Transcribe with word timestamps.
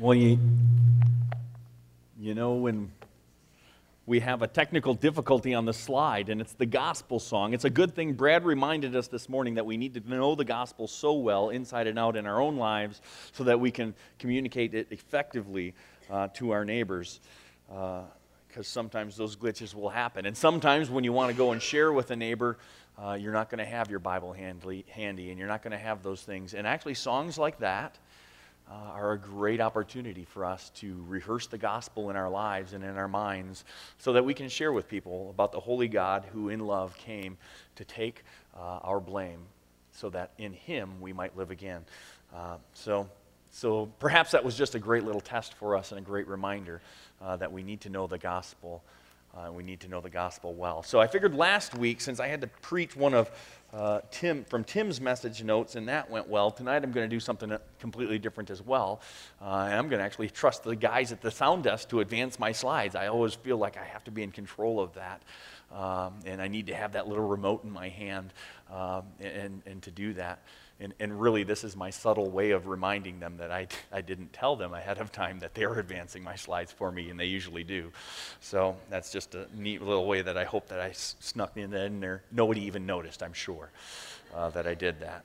Well, 0.00 0.14
you, 0.14 0.38
you 2.20 2.32
know, 2.32 2.54
when 2.54 2.92
we 4.06 4.20
have 4.20 4.42
a 4.42 4.46
technical 4.46 4.94
difficulty 4.94 5.54
on 5.54 5.64
the 5.64 5.72
slide, 5.72 6.28
and 6.28 6.40
it's 6.40 6.52
the 6.52 6.66
gospel 6.66 7.18
song. 7.18 7.52
It's 7.52 7.64
a 7.64 7.70
good 7.70 7.96
thing 7.96 8.12
Brad 8.12 8.44
reminded 8.44 8.94
us 8.94 9.08
this 9.08 9.28
morning 9.28 9.56
that 9.56 9.66
we 9.66 9.76
need 9.76 9.94
to 9.94 10.08
know 10.08 10.36
the 10.36 10.44
gospel 10.44 10.86
so 10.86 11.14
well, 11.14 11.50
inside 11.50 11.88
and 11.88 11.98
out, 11.98 12.14
in 12.14 12.28
our 12.28 12.40
own 12.40 12.58
lives, 12.58 13.02
so 13.32 13.42
that 13.42 13.58
we 13.58 13.72
can 13.72 13.92
communicate 14.20 14.72
it 14.72 14.86
effectively 14.92 15.74
uh, 16.08 16.28
to 16.28 16.52
our 16.52 16.64
neighbors. 16.64 17.18
Because 17.66 18.06
uh, 18.56 18.62
sometimes 18.62 19.16
those 19.16 19.34
glitches 19.34 19.74
will 19.74 19.90
happen. 19.90 20.26
And 20.26 20.36
sometimes 20.36 20.90
when 20.90 21.02
you 21.02 21.12
want 21.12 21.32
to 21.32 21.36
go 21.36 21.50
and 21.50 21.60
share 21.60 21.92
with 21.92 22.12
a 22.12 22.16
neighbor, 22.16 22.56
uh, 22.96 23.14
you're 23.14 23.32
not 23.32 23.50
going 23.50 23.58
to 23.58 23.66
have 23.68 23.90
your 23.90 23.98
Bible 23.98 24.32
handy, 24.32 24.84
handy, 24.90 25.30
and 25.30 25.40
you're 25.40 25.48
not 25.48 25.64
going 25.64 25.72
to 25.72 25.76
have 25.76 26.04
those 26.04 26.22
things. 26.22 26.54
And 26.54 26.68
actually, 26.68 26.94
songs 26.94 27.36
like 27.36 27.58
that 27.58 27.98
uh, 28.70 28.74
are 28.92 29.12
a 29.12 29.18
great 29.18 29.60
opportunity 29.60 30.24
for 30.24 30.44
us 30.44 30.70
to 30.76 31.02
rehearse 31.08 31.46
the 31.46 31.58
gospel 31.58 32.10
in 32.10 32.16
our 32.16 32.28
lives 32.28 32.72
and 32.74 32.84
in 32.84 32.96
our 32.96 33.08
minds 33.08 33.64
so 33.98 34.12
that 34.12 34.24
we 34.24 34.34
can 34.34 34.48
share 34.48 34.72
with 34.72 34.88
people 34.88 35.30
about 35.30 35.52
the 35.52 35.60
holy 35.60 35.88
God 35.88 36.24
who, 36.32 36.48
in 36.50 36.60
love, 36.60 36.96
came 36.98 37.38
to 37.76 37.84
take 37.84 38.24
uh, 38.56 38.80
our 38.82 39.00
blame 39.00 39.40
so 39.92 40.10
that 40.10 40.32
in 40.38 40.52
him 40.52 41.00
we 41.00 41.12
might 41.12 41.36
live 41.36 41.50
again. 41.50 41.84
Uh, 42.34 42.56
so, 42.74 43.08
so 43.50 43.90
perhaps 43.98 44.32
that 44.32 44.44
was 44.44 44.56
just 44.56 44.74
a 44.74 44.78
great 44.78 45.04
little 45.04 45.20
test 45.20 45.54
for 45.54 45.74
us 45.74 45.92
and 45.92 45.98
a 45.98 46.04
great 46.04 46.28
reminder 46.28 46.80
uh, 47.22 47.36
that 47.36 47.52
we 47.52 47.62
need 47.62 47.80
to 47.82 47.88
know 47.88 48.06
the 48.06 48.18
gospel. 48.18 48.82
Uh, 49.38 49.52
we 49.52 49.62
need 49.62 49.78
to 49.80 49.88
know 49.88 50.00
the 50.00 50.10
gospel 50.10 50.54
well. 50.54 50.82
So 50.82 50.98
I 50.98 51.06
figured 51.06 51.34
last 51.34 51.76
week, 51.76 52.00
since 52.00 52.18
I 52.18 52.26
had 52.26 52.40
to 52.40 52.48
preach 52.48 52.96
one 52.96 53.14
of 53.14 53.30
uh, 53.72 54.00
Tim 54.10 54.44
from 54.44 54.64
Tim's 54.64 55.00
message 55.00 55.44
notes, 55.44 55.76
and 55.76 55.88
that 55.88 56.10
went 56.10 56.28
well. 56.28 56.50
Tonight 56.50 56.82
I'm 56.82 56.90
going 56.90 57.08
to 57.08 57.14
do 57.14 57.20
something 57.20 57.56
completely 57.78 58.18
different 58.18 58.50
as 58.50 58.62
well. 58.62 59.00
Uh, 59.40 59.66
and 59.68 59.74
I'm 59.74 59.88
going 59.88 60.00
to 60.00 60.04
actually 60.04 60.30
trust 60.30 60.64
the 60.64 60.74
guys 60.74 61.12
at 61.12 61.20
the 61.20 61.30
sound 61.30 61.64
desk 61.64 61.90
to 61.90 62.00
advance 62.00 62.38
my 62.38 62.50
slides. 62.50 62.96
I 62.96 63.08
always 63.08 63.34
feel 63.34 63.58
like 63.58 63.76
I 63.76 63.84
have 63.84 64.02
to 64.04 64.10
be 64.10 64.22
in 64.22 64.32
control 64.32 64.80
of 64.80 64.94
that. 64.94 65.22
Um, 65.70 66.14
and 66.24 66.40
I 66.40 66.48
need 66.48 66.66
to 66.68 66.74
have 66.74 66.92
that 66.92 67.06
little 67.06 67.28
remote 67.28 67.62
in 67.62 67.70
my 67.70 67.90
hand 67.90 68.32
um, 68.72 69.02
and, 69.20 69.62
and 69.66 69.82
to 69.82 69.90
do 69.90 70.14
that. 70.14 70.42
And, 70.80 70.94
and 71.00 71.20
really, 71.20 71.42
this 71.42 71.64
is 71.64 71.74
my 71.74 71.90
subtle 71.90 72.30
way 72.30 72.52
of 72.52 72.68
reminding 72.68 73.18
them 73.18 73.36
that 73.38 73.50
I, 73.50 73.66
I 73.92 74.00
didn't 74.00 74.32
tell 74.32 74.54
them 74.54 74.74
ahead 74.74 74.98
of 74.98 75.10
time 75.10 75.40
that 75.40 75.54
they're 75.54 75.74
advancing 75.78 76.22
my 76.22 76.36
slides 76.36 76.70
for 76.70 76.92
me, 76.92 77.10
and 77.10 77.18
they 77.18 77.24
usually 77.24 77.64
do. 77.64 77.90
So 78.40 78.76
that's 78.88 79.10
just 79.10 79.34
a 79.34 79.48
neat 79.56 79.82
little 79.82 80.06
way 80.06 80.22
that 80.22 80.38
I 80.38 80.44
hope 80.44 80.68
that 80.68 80.80
I 80.80 80.92
snuck 80.92 81.56
in 81.56 81.70
there. 81.70 82.22
Nobody 82.30 82.62
even 82.62 82.86
noticed, 82.86 83.24
I'm 83.24 83.32
sure, 83.32 83.70
uh, 84.32 84.50
that 84.50 84.68
I 84.68 84.74
did 84.74 85.00
that. 85.00 85.24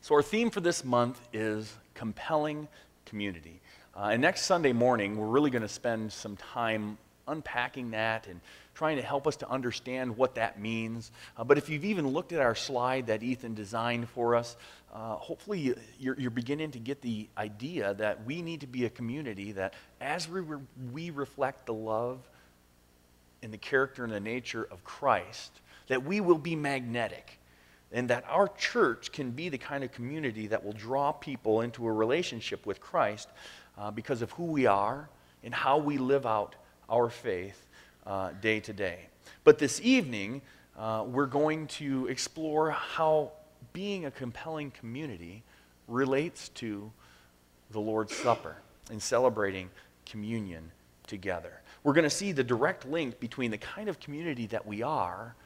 So 0.00 0.14
our 0.14 0.22
theme 0.22 0.48
for 0.48 0.60
this 0.60 0.86
month 0.86 1.20
is 1.34 1.76
compelling 1.92 2.66
community. 3.04 3.60
Uh, 3.94 4.10
and 4.12 4.22
next 4.22 4.46
Sunday 4.46 4.72
morning, 4.72 5.18
we're 5.18 5.26
really 5.26 5.50
going 5.50 5.60
to 5.60 5.68
spend 5.68 6.10
some 6.10 6.36
time 6.36 6.96
unpacking 7.28 7.90
that 7.90 8.26
and 8.26 8.40
trying 8.74 8.96
to 8.96 9.02
help 9.02 9.26
us 9.26 9.36
to 9.36 9.50
understand 9.50 10.16
what 10.16 10.36
that 10.36 10.60
means. 10.60 11.10
Uh, 11.36 11.44
but 11.44 11.58
if 11.58 11.68
you've 11.68 11.84
even 11.84 12.08
looked 12.08 12.32
at 12.32 12.40
our 12.40 12.54
slide 12.54 13.08
that 13.08 13.22
Ethan 13.22 13.54
designed 13.54 14.08
for 14.08 14.34
us, 14.34 14.56
uh, 14.92 15.14
hopefully 15.16 15.74
you're, 15.98 16.18
you're, 16.18 16.30
beginning 16.30 16.70
to 16.72 16.78
get 16.78 17.00
the 17.00 17.28
idea 17.38 17.94
that 17.94 18.24
we 18.24 18.42
need 18.42 18.60
to 18.60 18.66
be 18.66 18.86
a 18.86 18.90
community 18.90 19.52
that 19.52 19.74
as 20.00 20.28
we, 20.28 20.40
re- 20.40 20.58
we 20.92 21.10
reflect 21.10 21.66
the 21.66 21.74
love 21.74 22.18
and 23.42 23.52
the 23.52 23.58
character 23.58 24.02
and 24.02 24.12
the 24.12 24.20
nature 24.20 24.66
of 24.70 24.82
Christ, 24.82 25.60
that 25.88 26.04
we 26.04 26.20
will 26.20 26.38
be 26.38 26.56
magnetic. 26.56 27.38
And 27.92 28.08
that 28.10 28.24
our 28.28 28.48
church 28.48 29.10
can 29.10 29.32
be 29.32 29.48
the 29.48 29.58
kind 29.58 29.82
of 29.82 29.90
community 29.90 30.46
that 30.48 30.64
will 30.64 30.72
draw 30.72 31.10
people 31.10 31.60
into 31.62 31.86
a 31.86 31.92
relationship 31.92 32.64
with 32.64 32.80
Christ 32.80 33.28
uh, 33.76 33.90
because 33.90 34.22
of 34.22 34.30
who 34.32 34.44
we 34.44 34.66
are 34.66 35.08
and 35.42 35.52
how 35.52 35.78
we 35.78 35.98
live 35.98 36.24
out 36.24 36.54
our 36.88 37.10
faith 37.10 37.66
uh, 38.10 38.32
day 38.40 38.58
to 38.58 38.72
day. 38.72 39.06
But 39.44 39.58
this 39.58 39.80
evening, 39.82 40.42
uh, 40.76 41.04
we're 41.06 41.26
going 41.26 41.68
to 41.68 42.08
explore 42.08 42.72
how 42.72 43.30
being 43.72 44.06
a 44.06 44.10
compelling 44.10 44.72
community 44.72 45.44
relates 45.86 46.48
to 46.50 46.90
the 47.70 47.78
Lord's 47.78 48.14
Supper 48.16 48.56
and 48.90 49.00
celebrating 49.00 49.70
communion 50.06 50.72
together. 51.06 51.60
We're 51.84 51.92
going 51.92 52.04
to 52.04 52.10
see 52.10 52.32
the 52.32 52.42
direct 52.42 52.84
link 52.84 53.20
between 53.20 53.52
the 53.52 53.58
kind 53.58 53.88
of 53.88 54.00
community 54.00 54.46
that 54.46 54.66
we 54.66 54.82
are, 54.82 55.36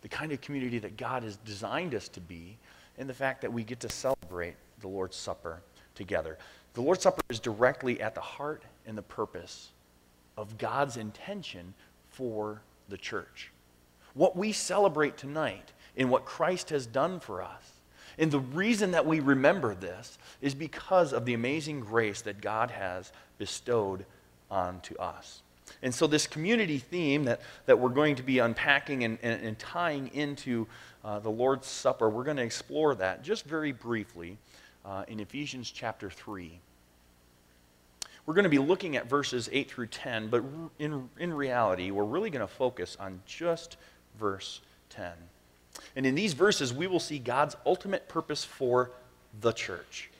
the 0.00 0.08
kind 0.08 0.32
of 0.32 0.40
community 0.40 0.78
that 0.78 0.96
God 0.96 1.24
has 1.24 1.36
designed 1.36 1.94
us 1.94 2.08
to 2.08 2.20
be, 2.20 2.56
and 2.96 3.06
the 3.06 3.14
fact 3.14 3.42
that 3.42 3.52
we 3.52 3.64
get 3.64 3.80
to 3.80 3.90
celebrate 3.90 4.54
the 4.80 4.88
Lord's 4.88 5.16
Supper 5.16 5.60
together. 5.94 6.38
The 6.72 6.80
Lord's 6.80 7.02
Supper 7.02 7.20
is 7.28 7.38
directly 7.38 8.00
at 8.00 8.14
the 8.14 8.22
heart 8.22 8.62
and 8.86 8.96
the 8.96 9.02
purpose 9.02 9.72
of 10.38 10.56
God's 10.58 10.96
intention 10.96 11.74
for 12.14 12.62
the 12.88 12.96
church. 12.96 13.50
What 14.14 14.36
we 14.36 14.52
celebrate 14.52 15.16
tonight 15.16 15.72
in 15.96 16.08
what 16.08 16.24
Christ 16.24 16.70
has 16.70 16.86
done 16.86 17.20
for 17.20 17.42
us. 17.42 17.72
And 18.18 18.30
the 18.30 18.38
reason 18.38 18.92
that 18.92 19.06
we 19.06 19.20
remember 19.20 19.74
this 19.74 20.18
is 20.40 20.54
because 20.54 21.12
of 21.12 21.24
the 21.24 21.34
amazing 21.34 21.80
grace 21.80 22.22
that 22.22 22.40
God 22.40 22.70
has 22.70 23.12
bestowed 23.38 24.06
onto 24.50 24.96
us. 24.96 25.42
And 25.82 25.94
so, 25.94 26.06
this 26.06 26.26
community 26.26 26.78
theme 26.78 27.24
that, 27.24 27.40
that 27.66 27.78
we're 27.78 27.88
going 27.88 28.16
to 28.16 28.22
be 28.22 28.38
unpacking 28.38 29.02
and, 29.02 29.18
and, 29.22 29.42
and 29.42 29.58
tying 29.58 30.10
into 30.14 30.66
uh, 31.04 31.18
the 31.18 31.30
Lord's 31.30 31.66
Supper, 31.66 32.08
we're 32.08 32.24
going 32.24 32.36
to 32.36 32.42
explore 32.42 32.94
that 32.96 33.22
just 33.22 33.44
very 33.46 33.72
briefly 33.72 34.36
uh, 34.84 35.04
in 35.08 35.20
Ephesians 35.20 35.70
chapter 35.70 36.10
3. 36.10 36.60
We're 38.26 38.34
going 38.34 38.44
to 38.44 38.50
be 38.50 38.58
looking 38.58 38.96
at 38.96 39.08
verses 39.08 39.50
8 39.52 39.70
through 39.70 39.88
10, 39.88 40.28
but 40.28 40.42
in, 40.78 41.10
in 41.18 41.34
reality, 41.34 41.90
we're 41.90 42.04
really 42.04 42.30
going 42.30 42.46
to 42.46 42.52
focus 42.52 42.96
on 42.98 43.20
just 43.26 43.76
verse 44.18 44.60
10. 44.90 45.12
And 45.94 46.06
in 46.06 46.14
these 46.14 46.32
verses, 46.32 46.72
we 46.72 46.86
will 46.86 47.00
see 47.00 47.18
God's 47.18 47.56
ultimate 47.66 48.08
purpose 48.08 48.42
for 48.42 48.90
the 49.40 49.52
church. 49.52 50.10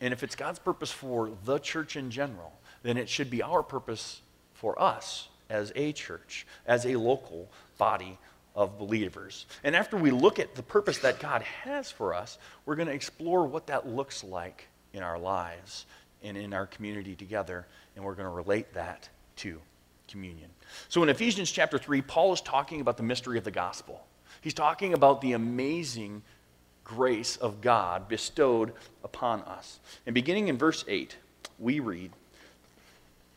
And 0.00 0.14
if 0.14 0.22
it's 0.22 0.34
God's 0.34 0.58
purpose 0.58 0.90
for 0.90 1.30
the 1.44 1.58
church 1.58 1.96
in 1.96 2.10
general, 2.10 2.52
then 2.82 2.96
it 2.96 3.08
should 3.08 3.28
be 3.28 3.42
our 3.42 3.62
purpose 3.62 4.22
for 4.54 4.80
us 4.80 5.28
as 5.50 5.72
a 5.76 5.92
church, 5.92 6.46
as 6.66 6.86
a 6.86 6.96
local 6.96 7.50
body 7.76 8.16
of 8.54 8.78
believers. 8.78 9.44
And 9.62 9.76
after 9.76 9.96
we 9.96 10.10
look 10.10 10.38
at 10.38 10.54
the 10.54 10.62
purpose 10.62 10.98
that 10.98 11.20
God 11.20 11.42
has 11.42 11.90
for 11.90 12.14
us, 12.14 12.38
we're 12.64 12.76
going 12.76 12.88
to 12.88 12.94
explore 12.94 13.46
what 13.46 13.66
that 13.66 13.86
looks 13.86 14.24
like 14.24 14.68
in 14.92 15.02
our 15.02 15.18
lives 15.18 15.84
and 16.22 16.36
in 16.36 16.52
our 16.52 16.66
community 16.66 17.14
together, 17.14 17.66
and 17.96 18.04
we're 18.04 18.14
going 18.14 18.28
to 18.28 18.34
relate 18.34 18.72
that 18.74 19.08
to 19.36 19.60
communion. 20.08 20.50
So 20.88 21.02
in 21.02 21.08
Ephesians 21.08 21.50
chapter 21.50 21.78
3, 21.78 22.02
Paul 22.02 22.32
is 22.32 22.40
talking 22.40 22.80
about 22.80 22.96
the 22.96 23.02
mystery 23.02 23.38
of 23.38 23.44
the 23.44 23.50
gospel. 23.50 24.06
He's 24.40 24.54
talking 24.54 24.94
about 24.94 25.20
the 25.20 25.32
amazing 25.32 26.22
grace 26.84 27.36
of 27.36 27.60
God 27.60 28.08
bestowed 28.08 28.72
upon 29.04 29.42
us. 29.42 29.80
And 30.06 30.14
beginning 30.14 30.48
in 30.48 30.58
verse 30.58 30.84
8, 30.88 31.16
we 31.58 31.80
read, 31.80 32.12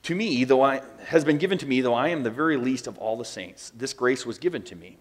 To 0.03 0.15
me, 0.15 0.43
though 0.43 0.61
I 0.61 0.81
has 1.05 1.23
been 1.23 1.37
given 1.37 1.57
to 1.59 1.65
me, 1.65 1.81
though 1.81 1.93
I 1.93 2.09
am 2.09 2.23
the 2.23 2.31
very 2.31 2.57
least 2.57 2.87
of 2.87 2.97
all 2.97 3.15
the 3.17 3.25
saints, 3.25 3.71
this 3.75 3.93
grace 3.93 4.25
was 4.25 4.37
given 4.39 4.63
to 4.63 4.75
me 4.75 4.97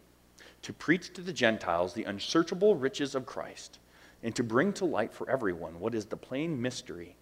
to 0.62 0.72
preach 0.72 1.12
to 1.14 1.20
the 1.20 1.32
Gentiles 1.32 1.92
the 1.92 2.04
unsearchable 2.04 2.76
riches 2.76 3.14
of 3.14 3.26
Christ, 3.26 3.78
and 4.22 4.34
to 4.36 4.44
bring 4.44 4.72
to 4.74 4.84
light 4.84 5.12
for 5.12 5.28
everyone 5.28 5.80
what 5.80 5.94
is 5.94 6.06
the 6.06 6.16
plain 6.16 6.60
mystery 6.60 7.16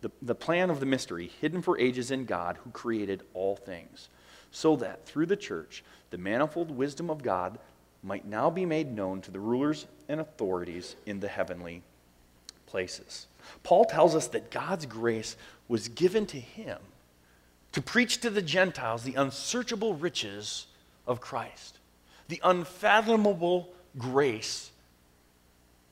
the, 0.00 0.10
the 0.22 0.34
plan 0.34 0.70
of 0.70 0.80
the 0.80 0.86
mystery 0.86 1.30
hidden 1.40 1.62
for 1.62 1.78
ages 1.78 2.10
in 2.10 2.24
God 2.24 2.58
who 2.62 2.70
created 2.70 3.22
all 3.34 3.56
things, 3.56 4.08
so 4.50 4.76
that 4.76 5.06
through 5.06 5.26
the 5.26 5.36
church 5.36 5.84
the 6.10 6.18
manifold 6.18 6.70
wisdom 6.70 7.10
of 7.10 7.22
God 7.22 7.58
might 8.02 8.26
now 8.26 8.50
be 8.50 8.64
made 8.64 8.94
known 8.94 9.20
to 9.20 9.30
the 9.30 9.40
rulers 9.40 9.86
and 10.08 10.20
authorities 10.20 10.96
in 11.06 11.20
the 11.20 11.28
heavenly 11.28 11.82
places. 12.66 13.26
Paul 13.62 13.84
tells 13.84 14.14
us 14.14 14.28
that 14.28 14.50
God's 14.50 14.86
grace 14.86 15.36
was 15.68 15.88
given 15.88 16.26
to 16.26 16.40
him 16.40 16.78
to 17.72 17.82
preach 17.82 18.20
to 18.20 18.30
the 18.30 18.42
Gentiles 18.42 19.02
the 19.02 19.14
unsearchable 19.14 19.94
riches 19.94 20.66
of 21.06 21.20
Christ, 21.20 21.78
the 22.28 22.40
unfathomable 22.42 23.68
grace 23.98 24.70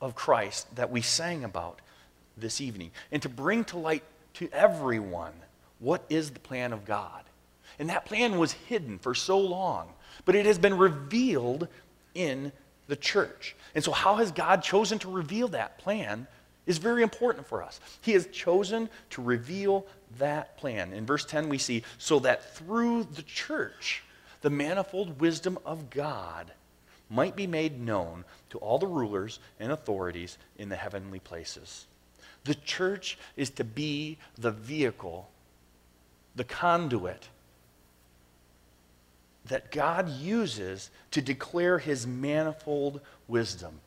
of 0.01 0.15
Christ 0.15 0.75
that 0.77 0.91
we 0.91 1.03
sang 1.03 1.45
about 1.45 1.81
this 2.41 2.61
evening 2.61 2.91
and 3.13 3.23
to 3.23 3.29
bring 3.29 3.65
to 3.65 3.79
light 3.79 4.05
to 4.35 4.49
everyone 4.53 5.33
what 5.79 6.05
is 6.09 6.31
the 6.31 6.41
plan 6.41 6.73
of 6.73 6.85
God. 6.85 7.25
And 7.79 7.89
that 7.91 8.07
plan 8.07 8.39
was 8.39 8.53
hidden 8.53 8.99
for 8.99 9.15
so 9.15 9.39
long, 9.39 9.89
but 10.25 10.35
it 10.35 10.47
has 10.47 10.59
been 10.59 10.77
revealed 10.77 11.69
in 12.15 12.53
the 12.89 12.97
church. 12.97 13.55
And 13.75 13.85
so, 13.85 13.93
how 13.93 14.17
has 14.17 14.33
God 14.33 14.63
chosen 14.63 14.99
to 15.01 15.11
reveal 15.11 15.49
that 15.49 15.79
plan 15.79 16.27
is 16.69 16.79
very 16.79 17.03
important 17.03 17.47
for 17.47 17.63
us. 17.63 17.81
He 18.03 18.13
has 18.13 18.27
chosen 18.27 18.91
to 19.11 19.23
reveal 19.23 19.87
that 20.19 20.59
plan. 20.59 20.93
In 20.93 21.07
verse 21.07 21.25
10, 21.25 21.49
we 21.49 21.57
see, 21.57 21.83
so 21.97 22.19
that 22.21 22.55
through 22.55 23.05
the 23.05 23.23
church, 23.23 24.05
the 24.43 24.51
manifold 24.51 25.19
wisdom 25.19 25.59
of 25.65 25.89
God 25.89 26.53
might 27.09 27.35
be 27.35 27.47
made 27.47 27.81
known 27.81 28.23
to 28.51 28.59
all 28.59 28.79
the 28.79 28.87
rulers 28.87 29.41
and 29.59 29.73
authorities 29.73 30.37
in 30.59 30.69
the 30.69 30.77
heavenly 30.77 31.21
places. 31.21 31.87
The 32.49 32.55
church 32.55 33.19
is 33.37 33.51
to 33.51 33.65
be 33.65 34.17
the 34.39 34.51
vehicle, 34.51 35.29
the 36.35 36.45
conduit 36.45 37.29
that 39.45 39.71
God 39.71 40.09
uses 40.09 40.91
to 41.11 41.21
declare 41.21 41.79
his 41.79 42.07
manifold 42.07 43.03
wisdom, 43.27 43.81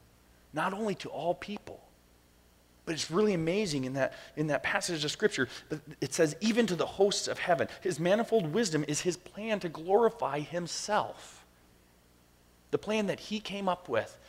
not 0.53 0.75
only 0.75 0.93
to 0.93 1.09
all 1.09 1.33
people, 1.33 1.81
but 2.85 2.93
it's 2.93 3.09
really 3.09 3.33
amazing 3.33 3.85
in 3.85 3.93
that, 3.93 4.13
in 4.37 4.45
that 4.47 4.61
passage 4.61 5.03
of 5.03 5.09
Scripture. 5.09 5.47
It 5.99 6.13
says, 6.13 6.35
even 6.39 6.67
to 6.67 6.75
the 6.75 6.85
hosts 6.85 7.27
of 7.27 7.39
heaven. 7.39 7.67
His 7.81 7.99
manifold 7.99 8.53
wisdom 8.53 8.85
is 8.87 9.01
his 9.01 9.17
plan 9.17 9.59
to 9.61 9.69
glorify 9.69 10.39
himself. 10.39 11.43
The 12.69 12.77
plan 12.77 13.07
that 13.07 13.21
he 13.21 13.39
came 13.39 13.67
up 13.67 13.89
with 13.89 14.19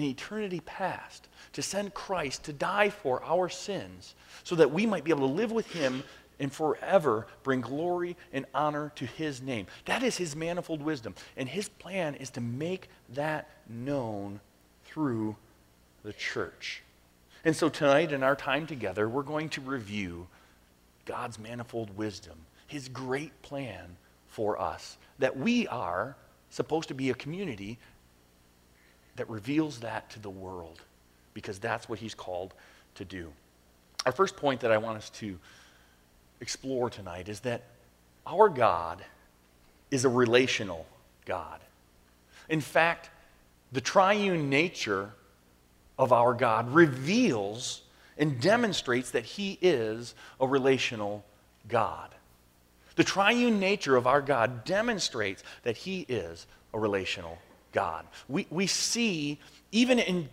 in 0.00 0.06
eternity 0.06 0.60
past 0.60 1.28
to 1.52 1.60
send 1.60 1.92
Christ 1.92 2.44
to 2.44 2.54
die 2.54 2.88
for 2.88 3.22
our 3.22 3.50
sins 3.50 4.14
so 4.44 4.54
that 4.54 4.72
we 4.72 4.86
might 4.86 5.04
be 5.04 5.10
able 5.10 5.28
to 5.28 5.34
live 5.34 5.52
with 5.52 5.70
him 5.70 6.02
and 6.38 6.50
forever 6.50 7.26
bring 7.42 7.60
glory 7.60 8.16
and 8.32 8.46
honor 8.54 8.92
to 8.96 9.04
his 9.04 9.42
name. 9.42 9.66
That 9.84 10.02
is 10.02 10.16
his 10.16 10.34
manifold 10.34 10.80
wisdom. 10.80 11.14
And 11.36 11.46
his 11.46 11.68
plan 11.68 12.14
is 12.14 12.30
to 12.30 12.40
make 12.40 12.88
that 13.10 13.50
known 13.68 14.40
through 14.86 15.36
the 16.02 16.14
church. 16.14 16.82
And 17.44 17.54
so 17.54 17.68
tonight, 17.68 18.12
in 18.12 18.22
our 18.22 18.36
time 18.36 18.66
together, 18.66 19.06
we're 19.06 19.22
going 19.22 19.50
to 19.50 19.60
review 19.60 20.28
God's 21.04 21.38
manifold 21.38 21.94
wisdom, 21.94 22.38
his 22.66 22.88
great 22.88 23.42
plan 23.42 23.96
for 24.28 24.58
us, 24.58 24.96
that 25.18 25.36
we 25.36 25.68
are 25.68 26.16
supposed 26.48 26.88
to 26.88 26.94
be 26.94 27.10
a 27.10 27.14
community 27.14 27.78
that 29.20 29.28
reveals 29.28 29.80
that 29.80 30.08
to 30.08 30.18
the 30.18 30.30
world, 30.30 30.80
because 31.34 31.58
that's 31.58 31.90
what 31.90 31.98
he's 31.98 32.14
called 32.14 32.54
to 32.94 33.04
do. 33.04 33.30
Our 34.06 34.12
first 34.12 34.34
point 34.34 34.60
that 34.60 34.72
I 34.72 34.78
want 34.78 34.96
us 34.96 35.10
to 35.10 35.38
explore 36.40 36.88
tonight 36.88 37.28
is 37.28 37.40
that 37.40 37.64
our 38.26 38.48
God 38.48 39.04
is 39.90 40.06
a 40.06 40.08
relational 40.08 40.86
God. 41.26 41.60
In 42.48 42.62
fact, 42.62 43.10
the 43.72 43.82
triune 43.82 44.48
nature 44.48 45.10
of 45.98 46.14
our 46.14 46.32
God 46.32 46.72
reveals 46.72 47.82
and 48.16 48.40
demonstrates 48.40 49.10
that 49.10 49.26
He 49.26 49.58
is 49.60 50.14
a 50.40 50.48
relational 50.48 51.26
God. 51.68 52.08
The 52.96 53.04
triune 53.04 53.60
nature 53.60 53.96
of 53.96 54.06
our 54.06 54.22
God 54.22 54.64
demonstrates 54.64 55.44
that 55.64 55.76
He 55.76 56.06
is 56.08 56.46
a 56.72 56.78
relational 56.78 57.36
God. 57.72 58.06
We, 58.28 58.46
we 58.50 58.66
see, 58.66 59.38
even 59.72 59.98
in, 59.98 60.28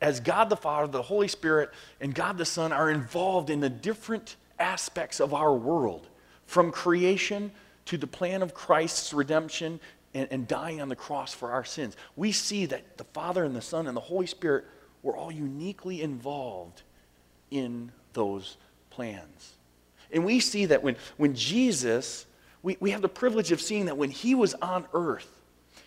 as 0.00 0.20
God 0.20 0.48
the 0.48 0.56
Father, 0.56 0.90
the 0.90 1.02
Holy 1.02 1.28
Spirit, 1.28 1.70
and 2.00 2.14
God 2.14 2.38
the 2.38 2.44
Son 2.44 2.72
are 2.72 2.90
involved 2.90 3.50
in 3.50 3.60
the 3.60 3.68
different 3.68 4.36
aspects 4.58 5.20
of 5.20 5.32
our 5.34 5.54
world, 5.54 6.08
from 6.46 6.70
creation 6.72 7.50
to 7.86 7.96
the 7.96 8.06
plan 8.06 8.42
of 8.42 8.54
Christ's 8.54 9.12
redemption 9.12 9.80
and, 10.14 10.28
and 10.30 10.48
dying 10.48 10.80
on 10.80 10.88
the 10.88 10.96
cross 10.96 11.32
for 11.32 11.52
our 11.52 11.64
sins. 11.64 11.96
We 12.16 12.32
see 12.32 12.66
that 12.66 12.98
the 12.98 13.04
Father 13.04 13.44
and 13.44 13.54
the 13.54 13.62
Son 13.62 13.86
and 13.86 13.96
the 13.96 14.00
Holy 14.00 14.26
Spirit 14.26 14.64
were 15.02 15.16
all 15.16 15.32
uniquely 15.32 16.02
involved 16.02 16.82
in 17.50 17.92
those 18.12 18.56
plans. 18.90 19.54
And 20.12 20.24
we 20.24 20.40
see 20.40 20.66
that 20.66 20.82
when, 20.82 20.96
when 21.16 21.34
Jesus, 21.34 22.26
we, 22.62 22.76
we 22.80 22.90
have 22.90 23.02
the 23.02 23.08
privilege 23.08 23.52
of 23.52 23.60
seeing 23.60 23.86
that 23.86 23.96
when 23.96 24.10
he 24.10 24.34
was 24.34 24.54
on 24.54 24.86
earth, 24.92 25.40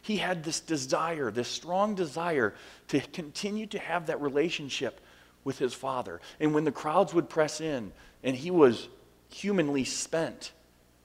he 0.04 0.18
had 0.18 0.44
this 0.44 0.60
desire, 0.60 1.32
this 1.32 1.48
strong 1.48 1.96
desire 1.96 2.54
to 2.90 3.00
continue 3.00 3.66
to 3.68 3.80
have 3.80 4.08
that 4.08 4.22
relationship 4.22 5.00
with 5.46 5.58
his 5.58 5.74
Father. 5.74 6.20
And 6.42 6.54
when 6.54 6.66
the 6.66 6.74
crowds 6.74 7.14
would 7.14 7.30
press 7.30 7.62
in 7.62 7.94
and 8.22 8.36
he 8.36 8.52
was 8.52 8.90
humanly 9.30 9.86
spent, 9.86 10.52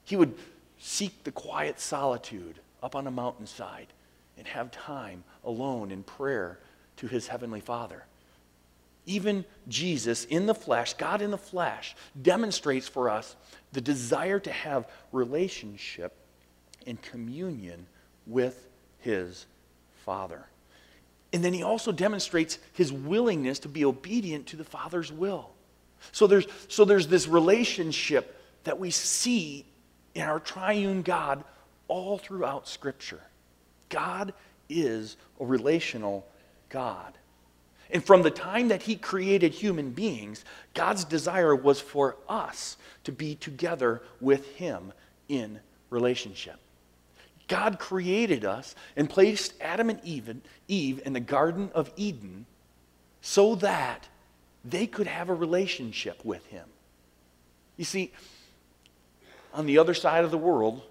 he 0.03 0.17
would 0.17 0.35
seek 0.79 1.23
the 1.23 1.31
quiet 1.31 1.79
solitude 1.79 2.59
up 2.83 2.97
on 2.97 3.07
a 3.07 3.11
mountainside 3.11 3.87
and 4.37 4.49
have 4.49 4.73
time 4.73 5.23
alone 5.45 5.93
in 5.93 6.03
prayer 6.03 6.59
to 6.97 7.07
his 7.07 7.29
heavenly 7.29 7.61
Father. 7.61 8.05
Even 9.07 9.45
Jesus 9.69 10.25
in 10.25 10.47
the 10.47 10.55
flesh, 10.55 10.95
God 10.95 11.23
in 11.23 11.31
the 11.31 11.39
flesh, 11.39 11.95
demonstrates 12.21 12.89
for 12.89 13.09
us 13.09 13.37
the 13.73 13.81
desire 13.81 14.41
to 14.41 14.51
have 14.51 14.91
relationship 15.13 16.17
and 16.85 17.01
communion 17.01 17.87
with 18.27 18.68
his 19.09 19.47
Father. 20.05 20.45
And 21.33 21.43
then 21.43 21.55
he 21.55 21.63
also 21.63 21.93
demonstrates 21.93 22.59
his 22.75 22.93
willingness 22.93 23.59
to 23.61 23.69
be 23.69 23.85
obedient 23.87 24.47
to 24.49 24.57
the 24.57 24.65
Father's 24.65 25.11
will. 25.11 25.49
So 26.13 26.27
there's, 26.27 26.47
so 26.69 26.85
there's 26.85 27.07
this 27.07 27.27
relationship 27.27 28.39
that 28.65 28.79
we 28.79 28.91
see 28.91 29.65
in 30.15 30.23
our 30.23 30.39
triune 30.39 31.01
God 31.01 31.43
all 31.89 32.19
throughout 32.19 32.69
Scripture. 32.69 33.23
God 33.89 34.35
is 34.69 35.17
a 35.41 35.47
relational 35.47 36.27
God. 36.69 37.15
And 37.91 38.05
from 38.05 38.23
the 38.23 38.31
time 38.31 38.69
that 38.69 38.83
He 38.83 38.95
created 38.97 39.55
human 39.55 39.91
beings, 39.91 40.45
God's 40.75 41.05
desire 41.05 41.57
was 41.57 41.81
for 41.81 42.17
us 42.29 42.77
to 43.05 43.13
be 43.13 43.35
together 43.35 44.03
with 44.21 44.47
Him 44.57 44.93
in 45.29 45.61
relationship. 45.89 46.61
God 47.49 47.79
created 47.79 48.45
us 48.45 48.75
and 48.95 49.09
placed 49.09 49.55
Adam 49.61 49.91
and 49.91 50.01
Eve, 50.05 51.03
in 51.05 51.13
the 51.13 51.21
Garden 51.21 51.71
of 51.75 51.91
Eden 51.97 52.47
so 53.21 53.57
that 53.57 54.07
they 54.65 54.87
could 54.87 55.07
have 55.07 55.29
a 55.29 55.35
relationship 55.35 56.25
with 56.25 56.45
Him. 56.47 56.67
You 57.77 57.85
see, 57.85 58.13
on 59.55 59.67
the 59.67 59.79
other 59.79 59.95
side 59.95 60.25
of 60.25 60.31
the 60.31 60.39
world, 60.39 60.83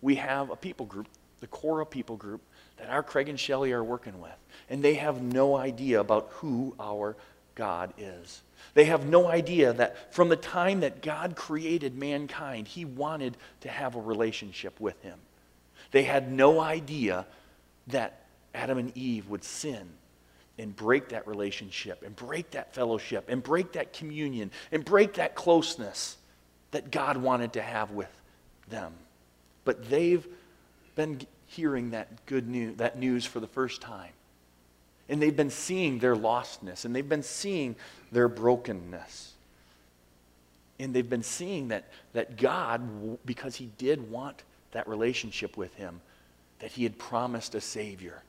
we 0.00 0.14
have 0.16 0.50
a 0.50 0.56
people 0.56 0.86
group, 0.86 1.08
the 1.40 1.46
Cora 1.46 1.84
people 1.84 2.16
group, 2.16 2.40
that 2.78 2.88
our 2.88 3.02
Craig 3.02 3.28
and 3.28 3.38
Shelley 3.38 3.72
are 3.72 3.84
working 3.84 4.20
with. 4.20 4.32
And 4.68 4.82
they 4.82 4.94
have 4.94 5.20
no 5.20 5.56
idea 5.56 6.00
about 6.00 6.28
who 6.34 6.74
our 6.78 7.16
God 7.54 7.92
is. 7.98 8.42
They 8.74 8.84
have 8.84 9.06
no 9.06 9.26
idea 9.26 9.72
that 9.72 10.14
from 10.14 10.28
the 10.28 10.36
time 10.36 10.80
that 10.80 11.02
God 11.02 11.36
created 11.36 11.96
mankind, 11.96 12.68
He 12.68 12.84
wanted 12.84 13.36
to 13.62 13.68
have 13.68 13.96
a 13.96 14.00
relationship 14.00 14.78
with 14.80 15.00
Him. 15.02 15.18
They 15.90 16.02
had 16.04 16.30
no 16.30 16.60
idea 16.60 17.26
that 17.88 18.22
Adam 18.54 18.78
and 18.78 18.96
Eve 18.96 19.28
would 19.28 19.44
sin 19.44 19.88
and 20.58 20.74
break 20.76 21.08
that 21.08 21.26
relationship 21.26 22.02
and 22.04 22.14
break 22.14 22.50
that 22.50 22.74
fellowship 22.74 23.24
and 23.28 23.42
break 23.42 23.72
that 23.72 23.92
communion 23.92 24.50
and 24.70 24.84
break 24.84 25.14
that 25.14 25.34
closeness 25.34 26.16
that 26.70 26.90
God 26.90 27.16
wanted 27.16 27.54
to 27.54 27.62
have 27.62 27.90
with 27.90 28.10
them. 28.68 28.92
But 29.64 29.88
they've 29.88 30.26
been 30.94 31.20
hearing 31.46 31.90
that 31.90 32.26
good 32.26 32.48
news, 32.48 32.76
that 32.76 32.98
news 32.98 33.24
for 33.24 33.40
the 33.40 33.46
first 33.46 33.80
time. 33.80 34.12
And 35.08 35.20
they've 35.20 35.36
been 35.36 35.50
seeing 35.50 35.98
their 35.98 36.14
lostness 36.14 36.84
and 36.84 36.94
they've 36.94 37.08
been 37.08 37.24
seeing 37.24 37.74
their 38.12 38.28
brokenness. 38.28 39.32
And 40.78 40.94
they've 40.94 41.08
been 41.08 41.22
seeing 41.22 41.68
that, 41.68 41.88
that 42.12 42.36
God, 42.36 43.18
because 43.26 43.56
He 43.56 43.70
did 43.76 44.10
want 44.10 44.44
that 44.72 44.88
relationship 44.88 45.56
with 45.56 45.74
Him, 45.74 46.00
that 46.60 46.72
He 46.72 46.82
had 46.82 46.98
promised 46.98 47.54
a 47.54 47.60
Savior. 47.60 48.22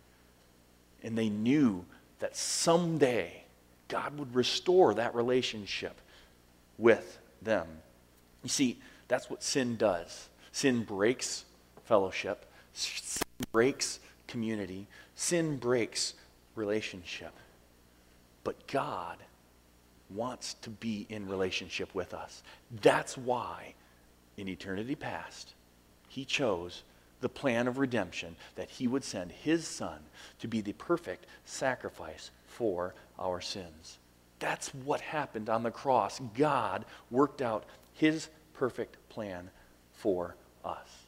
And 1.03 1.17
they 1.17 1.29
knew 1.29 1.85
that 2.19 2.35
someday 2.35 3.43
God 3.87 4.17
would 4.17 4.33
restore 4.35 4.93
that 4.93 5.15
relationship 5.15 5.99
with 6.77 7.19
them. 7.41 7.67
You 8.43 8.49
see, 8.49 8.79
that's 9.07 9.29
what 9.29 9.43
sin 9.43 9.75
does. 9.75 10.29
Sin 10.51 10.83
breaks 10.83 11.45
fellowship, 11.85 12.45
sin 12.73 13.23
breaks 13.51 13.99
community, 14.27 14.87
sin 15.15 15.57
breaks 15.57 16.13
relationship. 16.55 17.33
But 18.43 18.67
God 18.67 19.17
wants 20.09 20.55
to 20.55 20.69
be 20.69 21.05
in 21.09 21.27
relationship 21.27 21.93
with 21.93 22.13
us. 22.13 22.43
That's 22.81 23.17
why, 23.17 23.73
in 24.37 24.47
eternity 24.47 24.95
past, 24.95 25.53
He 26.11 26.25
chose 26.25 26.83
the 27.21 27.29
plan 27.29 27.67
of 27.67 27.77
redemption 27.77 28.35
that 28.55 28.69
He 28.69 28.87
would 28.87 29.03
send 29.03 29.31
His 29.31 29.67
Son 29.67 29.99
to 30.39 30.47
be 30.47 30.61
the 30.61 30.73
perfect 30.73 31.25
sacrifice 31.45 32.31
for 32.47 32.93
our 33.17 33.41
sins. 33.41 33.97
That's 34.39 34.73
what 34.73 35.01
happened 35.01 35.49
on 35.49 35.63
the 35.63 35.71
cross. 35.71 36.19
God 36.37 36.85
worked 37.09 37.41
out 37.41 37.63
His 37.93 38.29
perfect 38.53 38.97
plan 39.09 39.49
for 39.93 40.35
us 40.65 41.01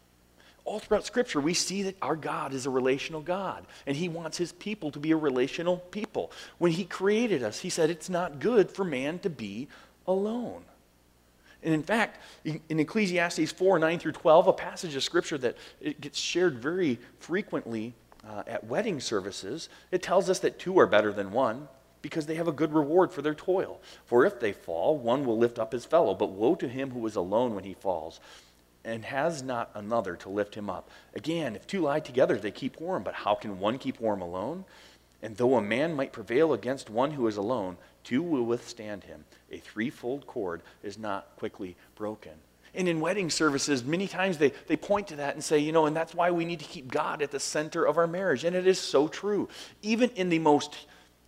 all 0.65 0.79
throughout 0.79 1.05
Scripture, 1.05 1.41
we 1.41 1.53
see 1.53 1.83
that 1.83 1.97
our 2.01 2.15
God 2.15 2.53
is 2.53 2.65
a 2.65 2.69
relational 2.69 3.21
God, 3.21 3.65
and 3.85 3.97
He 3.97 4.07
wants 4.07 4.37
His 4.37 4.53
people 4.53 4.91
to 4.91 4.99
be 4.99 5.11
a 5.11 5.17
relational 5.17 5.77
people. 5.77 6.31
When 6.57 6.71
He 6.71 6.85
created 6.85 7.43
us, 7.43 7.59
He 7.59 7.69
said 7.69 7.89
it's 7.89 8.09
not 8.09 8.39
good 8.39 8.71
for 8.71 8.85
man 8.85 9.19
to 9.19 9.29
be 9.29 9.67
alone. 10.07 10.63
And 11.63 11.73
in 11.73 11.83
fact, 11.83 12.19
in 12.43 12.79
Ecclesiastes 12.79 13.51
4 13.51 13.79
9 13.79 13.99
through 13.99 14.11
12, 14.11 14.47
a 14.47 14.53
passage 14.53 14.95
of 14.95 15.03
Scripture 15.03 15.37
that 15.39 15.57
it 15.81 16.01
gets 16.01 16.19
shared 16.19 16.59
very 16.59 16.99
frequently 17.19 17.93
uh, 18.27 18.43
at 18.47 18.65
wedding 18.65 18.99
services, 18.99 19.69
it 19.91 20.01
tells 20.01 20.29
us 20.29 20.39
that 20.39 20.59
two 20.59 20.79
are 20.79 20.87
better 20.87 21.11
than 21.13 21.31
one. 21.31 21.67
because 22.01 22.25
they 22.25 22.35
have 22.35 22.49
a 22.49 22.51
good 22.51 22.73
reward 22.73 23.13
for 23.13 23.21
their 23.21 23.33
toil. 23.33 23.79
For 24.05 24.25
if 24.25 24.37
they 24.37 24.51
fall, 24.51 24.97
one 24.97 25.25
will 25.25 25.37
lift 25.37 25.57
up 25.57 25.71
his 25.71 25.85
fellow, 25.85 26.13
but 26.13 26.31
woe 26.31 26.53
to 26.55 26.67
him 26.67 26.91
who 26.91 27.07
is 27.07 27.15
alone 27.15 27.55
when 27.55 27.63
he 27.63 27.73
falls 27.73 28.19
and 28.85 29.05
has 29.05 29.41
not 29.41 29.71
another 29.73 30.15
to 30.17 30.29
lift 30.29 30.55
him 30.55 30.69
up. 30.69 30.89
Again, 31.15 31.55
if 31.55 31.65
two 31.65 31.81
lie 31.81 32.01
together, 32.01 32.37
they 32.37 32.51
keep 32.51 32.79
warm, 32.79 33.03
but 33.03 33.13
how 33.13 33.35
can 33.35 33.59
one 33.59 33.77
keep 33.77 33.99
warm 33.99 34.21
alone? 34.21 34.65
And 35.21 35.37
though 35.37 35.55
a 35.55 35.61
man 35.61 35.95
might 35.95 36.11
prevail 36.11 36.51
against 36.51 36.89
one 36.89 37.11
who 37.11 37.27
is 37.27 37.37
alone, 37.37 37.77
two 38.03 38.21
will 38.21 38.43
withstand 38.43 39.03
him. 39.03 39.23
A 39.51 39.57
threefold 39.57 40.27
cord 40.27 40.61
is 40.81 40.97
not 40.97 41.35
quickly 41.37 41.75
broken. 41.95 42.33
And 42.75 42.89
in 42.89 42.99
wedding 42.99 43.29
services, 43.29 43.83
many 43.83 44.07
times 44.07 44.39
they, 44.39 44.51
they 44.67 44.75
point 44.75 45.09
to 45.09 45.17
that 45.17 45.35
and 45.35 45.43
say, 45.43 45.59
you 45.59 45.71
know, 45.71 45.85
and 45.85 45.95
that's 45.95 46.15
why 46.15 46.31
we 46.31 46.43
need 46.43 46.59
to 46.59 46.65
keep 46.65 46.91
God 46.91 47.21
at 47.21 47.29
the 47.29 47.39
center 47.39 47.85
of 47.85 47.97
our 47.97 48.07
marriage. 48.07 48.43
And 48.43 48.55
it 48.55 48.65
is 48.65 48.79
so 48.79 49.07
true. 49.07 49.47
Even 49.83 50.09
in 50.11 50.29
the 50.29 50.39
most 50.39 50.75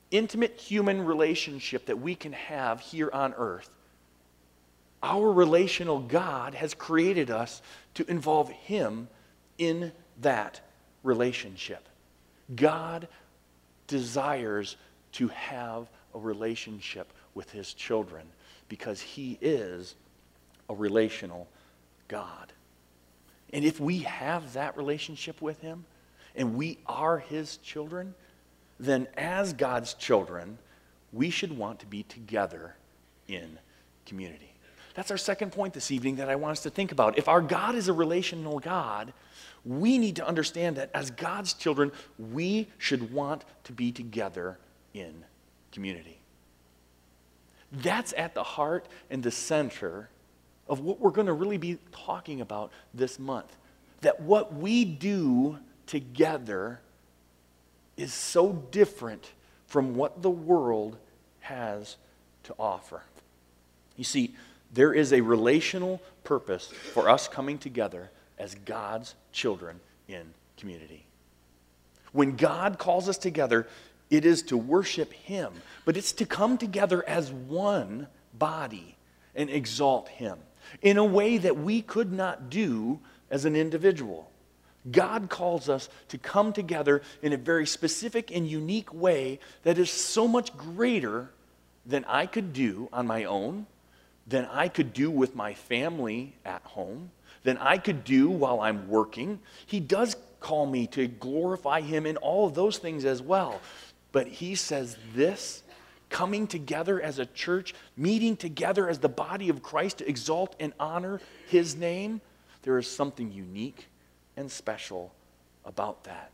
intimate 0.09 0.59
human 0.59 1.05
relationship 1.05 1.85
that 1.85 1.99
we 1.99 2.15
can 2.15 2.33
have 2.33 2.79
here 2.79 3.11
on 3.13 3.33
earth, 3.35 3.69
our 5.03 5.31
relational 5.31 5.99
God 5.99 6.55
has 6.55 6.73
created 6.73 7.29
us 7.29 7.61
to 7.93 8.09
involve 8.09 8.49
Him 8.49 9.07
in 9.59 9.91
that 10.21 10.61
relationship. 11.03 11.87
God 12.55 13.07
desires 13.85 14.77
to 15.13 15.27
have 15.27 15.87
a 16.15 16.19
relationship 16.19 17.11
with 17.35 17.51
His 17.51 17.73
children 17.73 18.25
because 18.69 19.01
He 19.01 19.37
is 19.41 19.95
a 20.69 20.73
relational 20.73 21.47
God. 22.07 22.51
And 23.53 23.63
if 23.63 23.79
we 23.79 23.99
have 23.99 24.53
that 24.53 24.75
relationship 24.75 25.41
with 25.41 25.61
Him 25.61 25.85
and 26.35 26.55
we 26.55 26.79
are 26.87 27.19
His 27.19 27.57
children, 27.57 28.15
then 28.79 29.07
as 29.15 29.53
God's 29.53 29.93
children, 29.93 30.57
we 31.13 31.29
should 31.29 31.57
want 31.57 31.79
to 31.79 31.85
be 31.85 32.03
together 32.03 32.75
in 33.27 33.59
community. 34.05 34.51
That's 34.95 35.11
our 35.11 35.17
second 35.17 35.51
point 35.51 35.73
this 35.73 35.91
evening 35.91 36.15
that 36.17 36.29
I 36.29 36.35
want 36.35 36.53
us 36.53 36.63
to 36.63 36.69
think 36.69 36.91
about. 36.91 37.17
If 37.17 37.27
our 37.27 37.41
God 37.41 37.75
is 37.75 37.89
a 37.89 37.93
relational 37.93 38.59
God, 38.59 39.13
we 39.65 39.97
need 39.97 40.15
to 40.17 40.27
understand 40.27 40.77
that 40.77 40.89
as 40.93 41.11
God's 41.11 41.53
children, 41.53 41.91
we 42.17 42.67
should 42.77 43.11
want 43.11 43.43
to 43.65 43.73
be 43.73 43.91
together 43.91 44.57
in 44.93 45.25
community. 45.75 46.17
That's 47.71 48.13
at 48.17 48.33
the 48.33 48.43
heart 48.43 48.87
and 49.11 49.21
the 49.21 49.31
center 49.31 50.09
of 50.67 50.79
what 50.79 50.99
we're 50.99 51.11
going 51.11 51.27
to 51.27 51.33
really 51.33 51.57
be 51.57 51.77
talking 51.91 52.41
about 52.41 52.71
this 52.93 53.19
month. 53.19 53.55
That 54.01 54.21
what 54.21 54.55
we 54.55 54.85
do 54.85 55.59
together 55.85 56.79
is 57.97 58.13
so 58.13 58.53
different 58.71 59.31
from 59.67 59.95
what 59.95 60.21
the 60.21 60.29
world 60.29 60.97
has 61.41 61.97
to 62.43 62.55
offer. 62.57 63.03
You 63.97 64.03
see, 64.03 64.35
there 64.73 64.93
is 64.93 65.13
a 65.13 65.21
relational 65.21 66.01
purpose 66.23 66.71
for 66.93 67.09
us 67.09 67.27
coming 67.27 67.57
together 67.57 68.09
as 68.37 68.55
God's 68.55 69.15
children 69.31 69.79
in 70.07 70.33
community. 70.57 71.05
When 72.11 72.35
God 72.35 72.77
calls 72.77 73.09
us 73.09 73.17
together, 73.17 73.67
it 74.09 74.25
is 74.25 74.43
to 74.43 74.57
worship 74.57 75.11
Him, 75.13 75.53
but 75.83 75.97
it's 75.97 76.13
to 76.13 76.25
come 76.25 76.57
together 76.57 77.07
as 77.07 77.31
one 77.31 78.07
body 78.33 78.97
and 79.35 79.49
exalt 79.49 80.09
Him 80.09 80.39
in 80.81 80.97
a 80.97 81.05
way 81.05 81.37
that 81.37 81.57
we 81.57 81.81
could 81.81 82.11
not 82.11 82.49
do 82.49 82.99
as 83.29 83.45
an 83.45 83.55
individual. 83.55 84.29
God 84.91 85.29
calls 85.29 85.67
us 85.67 85.89
to 86.09 86.17
come 86.17 86.53
together 86.53 87.01
in 87.21 87.33
a 87.33 87.37
very 87.37 87.65
specific 87.65 88.31
and 88.31 88.47
unique 88.47 88.93
way 88.93 89.39
that 89.63 89.79
is 89.79 89.89
so 89.89 90.27
much 90.27 90.55
greater 90.55 91.31
than 91.85 92.05
I 92.05 92.25
could 92.27 92.53
do 92.53 92.89
on 92.93 93.07
my 93.07 93.23
own, 93.23 93.65
than 94.27 94.45
I 94.45 94.67
could 94.67 94.93
do 94.93 95.09
with 95.09 95.35
my 95.35 95.53
family 95.53 96.35
at 96.45 96.61
home, 96.63 97.11
than 97.43 97.57
I 97.57 97.77
could 97.77 98.03
do 98.03 98.29
while 98.29 98.61
I'm 98.61 98.87
working. 98.87 99.39
He 99.65 99.79
does 99.79 100.15
call 100.39 100.65
me 100.65 100.87
to 100.87 101.07
glorify 101.07 101.81
Him 101.81 102.05
in 102.05 102.17
all 102.17 102.47
of 102.47 102.53
those 102.53 102.77
things 102.77 103.05
as 103.05 103.21
well. 103.21 103.61
But 104.15 104.27
He 104.27 104.55
says 104.55 104.95
this 105.13 105.61
coming 106.09 106.47
together 106.47 107.01
as 107.01 107.19
a 107.19 107.25
church, 107.25 107.75
meeting 107.97 108.37
together 108.37 108.87
as 108.87 108.99
the 108.99 109.09
body 109.09 109.49
of 109.49 109.61
Christ 109.61 109.97
to 109.97 110.07
exalt 110.07 110.55
and 110.57 110.71
honor 110.79 111.19
His 111.49 111.75
name, 111.75 112.21
there 112.61 112.77
is 112.77 112.89
something 112.89 113.29
unique 113.29 113.89
and 114.37 114.49
special 114.49 115.13
about 115.65 116.05
that. 116.05 116.31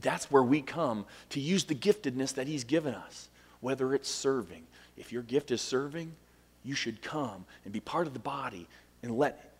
That's 0.00 0.32
where 0.32 0.42
we 0.42 0.62
come 0.62 1.06
to 1.28 1.38
use 1.38 1.62
the 1.62 1.76
giftedness 1.76 2.34
that 2.34 2.48
He's 2.48 2.64
given 2.64 2.96
us, 2.96 3.28
whether 3.60 3.94
it's 3.94 4.10
serving. 4.10 4.66
If 4.96 5.12
your 5.12 5.22
gift 5.22 5.52
is 5.52 5.60
serving, 5.60 6.16
you 6.64 6.74
should 6.74 7.02
come 7.02 7.44
and 7.64 7.72
be 7.72 7.78
part 7.78 8.08
of 8.08 8.14
the 8.14 8.18
body 8.18 8.66
and 9.04 9.16
let, 9.16 9.52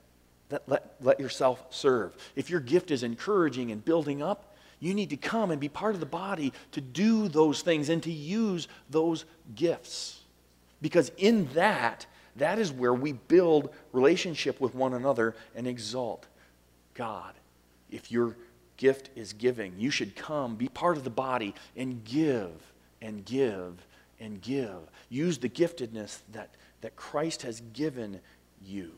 let, 0.51 0.69
let, 0.69 0.95
let 1.01 1.21
yourself 1.21 1.65
serve. 1.71 2.13
If 2.35 2.51
your 2.51 2.59
gift 2.59 2.91
is 2.91 3.05
encouraging 3.05 3.71
and 3.71 3.85
building 3.85 4.21
up, 4.21 4.50
you 4.81 4.95
need 4.95 5.11
to 5.11 5.17
come 5.17 5.51
and 5.51 5.61
be 5.61 5.69
part 5.69 5.95
of 5.95 6.01
the 6.01 6.07
body 6.07 6.53
to 6.73 6.81
do 6.81 7.29
those 7.29 7.63
things 7.63 7.89
and 7.89 8.03
to 8.03 8.11
use 8.11 8.67
those 8.89 9.27
gifts. 9.55 10.21
Because 10.83 11.13
in 11.19 11.49
that, 11.53 12.07
that 12.37 12.59
is 12.59 12.73
where 12.73 12.95
we 12.95 13.13
build 13.13 13.75
relationship 13.93 14.61
with 14.61 14.75
one 14.75 14.95
another 14.95 15.37
and 15.55 15.67
exalt 15.67 16.27
God. 16.95 17.35
If 17.91 18.11
your 18.11 18.37
gift 18.79 19.11
is 19.15 19.35
giving, 19.35 19.75
you 19.79 19.91
should 19.91 20.17
come, 20.17 20.57
be 20.57 20.69
part 20.69 20.97
of 20.97 21.05
the 21.05 21.11
body, 21.11 21.55
and 21.77 22.03
give 22.05 22.73
and 23.03 23.25
give 23.25 23.87
and 24.19 24.41
give. 24.41 24.79
Use 25.11 25.39
the 25.39 25.49
giftedness 25.49 26.21
that, 26.33 26.51
that 26.81 26.97
Christ 26.97 27.43
has 27.43 27.61
given 27.73 28.21
you. 28.65 28.93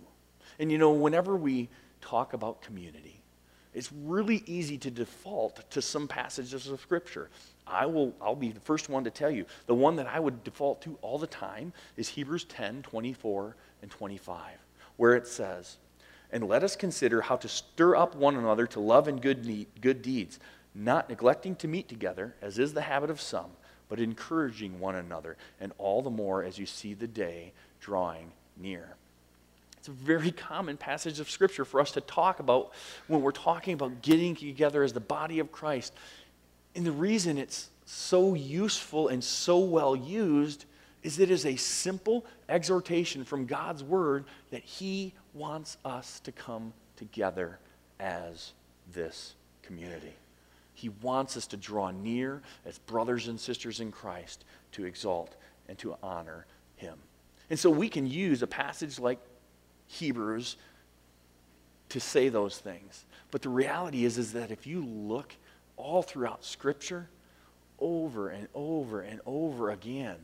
And 0.58 0.70
you 0.70 0.78
know, 0.78 0.90
whenever 0.90 1.36
we 1.36 1.68
talk 2.00 2.32
about 2.32 2.62
community, 2.62 3.21
it's 3.74 3.90
really 3.92 4.42
easy 4.46 4.76
to 4.78 4.90
default 4.90 5.70
to 5.70 5.80
some 5.80 6.06
passages 6.06 6.68
of 6.68 6.80
Scripture. 6.80 7.30
I 7.66 7.86
will, 7.86 8.14
I'll 8.20 8.36
be 8.36 8.52
the 8.52 8.60
first 8.60 8.88
one 8.88 9.04
to 9.04 9.10
tell 9.10 9.30
you. 9.30 9.46
The 9.66 9.74
one 9.74 9.96
that 9.96 10.06
I 10.06 10.20
would 10.20 10.44
default 10.44 10.82
to 10.82 10.98
all 11.00 11.18
the 11.18 11.26
time 11.26 11.72
is 11.96 12.08
Hebrews 12.08 12.44
10 12.44 12.82
24 12.82 13.56
and 13.80 13.90
25, 13.90 14.38
where 14.96 15.14
it 15.14 15.26
says, 15.26 15.78
And 16.30 16.48
let 16.48 16.62
us 16.62 16.76
consider 16.76 17.22
how 17.22 17.36
to 17.36 17.48
stir 17.48 17.96
up 17.96 18.14
one 18.14 18.36
another 18.36 18.66
to 18.68 18.80
love 18.80 19.08
and 19.08 19.22
good, 19.22 19.66
good 19.80 20.02
deeds, 20.02 20.38
not 20.74 21.08
neglecting 21.08 21.56
to 21.56 21.68
meet 21.68 21.88
together, 21.88 22.34
as 22.42 22.58
is 22.58 22.74
the 22.74 22.82
habit 22.82 23.10
of 23.10 23.20
some, 23.20 23.50
but 23.88 24.00
encouraging 24.00 24.80
one 24.80 24.96
another, 24.96 25.36
and 25.60 25.72
all 25.78 26.02
the 26.02 26.10
more 26.10 26.42
as 26.42 26.58
you 26.58 26.66
see 26.66 26.92
the 26.92 27.06
day 27.06 27.52
drawing 27.80 28.32
near. 28.56 28.96
It's 29.82 29.88
a 29.88 29.90
very 29.90 30.30
common 30.30 30.76
passage 30.76 31.18
of 31.18 31.28
Scripture 31.28 31.64
for 31.64 31.80
us 31.80 31.90
to 31.90 32.00
talk 32.00 32.38
about 32.38 32.70
when 33.08 33.20
we're 33.20 33.32
talking 33.32 33.74
about 33.74 34.00
getting 34.00 34.36
together 34.36 34.84
as 34.84 34.92
the 34.92 35.00
body 35.00 35.40
of 35.40 35.50
Christ. 35.50 35.92
And 36.76 36.86
the 36.86 36.92
reason 36.92 37.36
it's 37.36 37.68
so 37.84 38.34
useful 38.34 39.08
and 39.08 39.24
so 39.24 39.58
well 39.58 39.96
used 39.96 40.66
is 41.02 41.18
it 41.18 41.32
is 41.32 41.44
a 41.46 41.56
simple 41.56 42.24
exhortation 42.48 43.24
from 43.24 43.44
God's 43.44 43.82
Word 43.82 44.26
that 44.52 44.62
He 44.62 45.14
wants 45.34 45.78
us 45.84 46.20
to 46.20 46.30
come 46.30 46.72
together 46.94 47.58
as 47.98 48.52
this 48.92 49.34
community. 49.62 50.14
He 50.74 50.90
wants 50.90 51.36
us 51.36 51.48
to 51.48 51.56
draw 51.56 51.90
near 51.90 52.40
as 52.64 52.78
brothers 52.78 53.26
and 53.26 53.40
sisters 53.40 53.80
in 53.80 53.90
Christ 53.90 54.44
to 54.70 54.84
exalt 54.84 55.34
and 55.68 55.76
to 55.78 55.96
honor 56.04 56.46
Him. 56.76 57.00
And 57.50 57.58
so 57.58 57.68
we 57.68 57.88
can 57.88 58.06
use 58.06 58.42
a 58.42 58.46
passage 58.46 59.00
like 59.00 59.18
Hebrews 59.92 60.56
to 61.90 62.00
say 62.00 62.30
those 62.30 62.58
things. 62.58 63.04
But 63.30 63.42
the 63.42 63.50
reality 63.50 64.04
is, 64.04 64.16
is 64.16 64.32
that 64.32 64.50
if 64.50 64.66
you 64.66 64.84
look 64.84 65.34
all 65.76 66.02
throughout 66.02 66.44
Scripture, 66.44 67.08
over 67.78 68.30
and 68.30 68.48
over 68.54 69.02
and 69.02 69.20
over 69.26 69.70
again, 69.70 70.16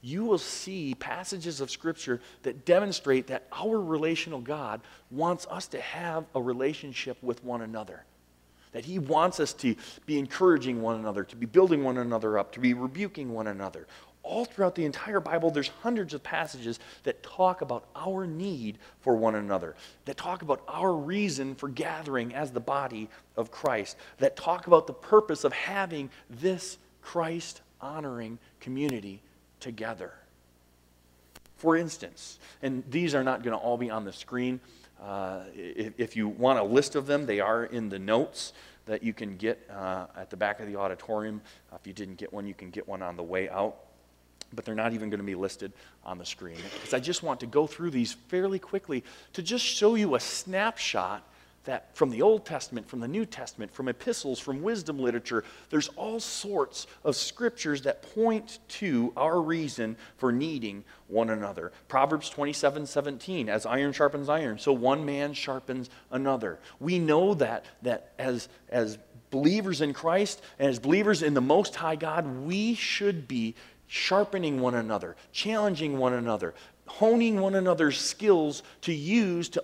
you 0.00 0.24
will 0.24 0.38
see 0.38 0.96
passages 0.96 1.60
of 1.60 1.70
Scripture 1.70 2.20
that 2.42 2.64
demonstrate 2.64 3.28
that 3.28 3.46
our 3.52 3.80
relational 3.80 4.40
God 4.40 4.80
wants 5.12 5.46
us 5.48 5.68
to 5.68 5.80
have 5.80 6.24
a 6.34 6.42
relationship 6.42 7.16
with 7.22 7.44
one 7.44 7.62
another. 7.62 8.04
That 8.72 8.84
He 8.84 8.98
wants 8.98 9.38
us 9.38 9.52
to 9.54 9.76
be 10.04 10.18
encouraging 10.18 10.82
one 10.82 10.98
another, 10.98 11.22
to 11.22 11.36
be 11.36 11.46
building 11.46 11.84
one 11.84 11.98
another 11.98 12.38
up, 12.38 12.50
to 12.52 12.60
be 12.60 12.74
rebuking 12.74 13.32
one 13.32 13.46
another 13.46 13.86
all 14.22 14.44
throughout 14.44 14.74
the 14.74 14.84
entire 14.84 15.20
Bible, 15.20 15.50
there's 15.50 15.68
hundreds 15.82 16.14
of 16.14 16.22
passages 16.22 16.78
that 17.02 17.22
talk 17.22 17.60
about 17.60 17.84
our 17.96 18.26
need 18.26 18.78
for 19.00 19.16
one 19.16 19.34
another, 19.34 19.74
that 20.04 20.16
talk 20.16 20.42
about 20.42 20.62
our 20.68 20.92
reason 20.92 21.54
for 21.54 21.68
gathering 21.68 22.34
as 22.34 22.52
the 22.52 22.60
body 22.60 23.08
of 23.36 23.50
Christ, 23.50 23.96
that 24.18 24.36
talk 24.36 24.66
about 24.66 24.86
the 24.86 24.92
purpose 24.92 25.44
of 25.44 25.52
having 25.52 26.10
this 26.30 26.78
Christ 27.02 27.62
honoring 27.80 28.38
community 28.60 29.20
together. 29.60 30.12
For 31.56 31.76
instance, 31.76 32.38
and 32.62 32.82
these 32.90 33.14
are 33.14 33.22
not 33.22 33.42
going 33.42 33.56
to 33.56 33.62
all 33.62 33.76
be 33.76 33.90
on 33.90 34.04
the 34.04 34.12
screen. 34.12 34.60
Uh, 35.00 35.40
if, 35.54 35.92
if, 35.98 36.16
you 36.16 36.28
want 36.28 36.58
a 36.58 36.62
list 36.62 36.94
of 36.94 37.06
them, 37.06 37.26
they 37.26 37.40
are 37.40 37.64
in 37.64 37.88
the 37.88 37.98
notes 37.98 38.52
that 38.86 39.02
you 39.02 39.12
can 39.12 39.36
get 39.36 39.68
uh, 39.70 40.06
at 40.16 40.30
the 40.30 40.36
back 40.36 40.60
of 40.60 40.66
the 40.66 40.76
auditorium. 40.76 41.40
If 41.74 41.86
you 41.86 41.92
didn't 41.92 42.16
get 42.16 42.32
one, 42.32 42.46
you 42.46 42.54
can 42.54 42.70
get 42.70 42.86
one 42.86 43.02
on 43.02 43.16
the 43.16 43.22
way 43.22 43.48
out. 43.48 43.76
But 44.54 44.64
they're 44.64 44.74
not 44.74 44.92
even 44.92 45.10
going 45.10 45.20
to 45.20 45.26
be 45.26 45.34
listed 45.34 45.72
on 46.04 46.18
the 46.18 46.26
screen. 46.26 46.56
Because 46.74 46.94
I 46.94 47.00
just 47.00 47.22
want 47.22 47.40
to 47.40 47.46
go 47.46 47.66
through 47.66 47.90
these 47.90 48.12
fairly 48.12 48.58
quickly 48.58 49.04
to 49.32 49.42
just 49.42 49.64
show 49.64 49.94
you 49.94 50.14
a 50.14 50.20
snapshot 50.20 51.26
that 51.64 51.94
from 51.96 52.10
the 52.10 52.22
Old 52.22 52.44
Testament, 52.44 52.88
from 52.88 53.00
the 53.00 53.08
New 53.08 53.24
Testament, 53.24 53.72
from 53.72 53.88
epistles, 53.88 54.40
from 54.40 54.62
wisdom 54.62 54.98
literature, 54.98 55.44
there's 55.70 55.88
all 55.90 56.18
sorts 56.18 56.86
of 57.04 57.14
scriptures 57.14 57.82
that 57.82 58.02
point 58.14 58.58
to 58.68 59.12
our 59.16 59.40
reason 59.40 59.96
for 60.16 60.32
needing 60.32 60.84
one 61.06 61.30
another. 61.30 61.72
Proverbs 61.88 62.28
27 62.30 62.86
17, 62.86 63.48
as 63.48 63.64
iron 63.64 63.92
sharpens 63.92 64.28
iron, 64.28 64.58
so 64.58 64.72
one 64.72 65.04
man 65.04 65.34
sharpens 65.34 65.88
another. 66.10 66.58
We 66.80 66.98
know 66.98 67.34
that, 67.34 67.66
that 67.82 68.12
as, 68.18 68.48
as 68.68 68.98
believers 69.30 69.80
in 69.80 69.92
Christ 69.92 70.42
and 70.58 70.68
as 70.68 70.78
believers 70.78 71.22
in 71.22 71.34
the 71.34 71.40
Most 71.40 71.76
High 71.76 71.96
God, 71.96 72.26
we 72.44 72.74
should 72.74 73.28
be 73.28 73.54
sharpening 73.92 74.58
one 74.58 74.74
another, 74.74 75.14
challenging 75.32 75.98
one 75.98 76.14
another, 76.14 76.54
honing 76.86 77.38
one 77.38 77.54
another's 77.54 78.00
skills 78.00 78.62
to 78.80 78.90
use 78.90 79.50
to, 79.50 79.62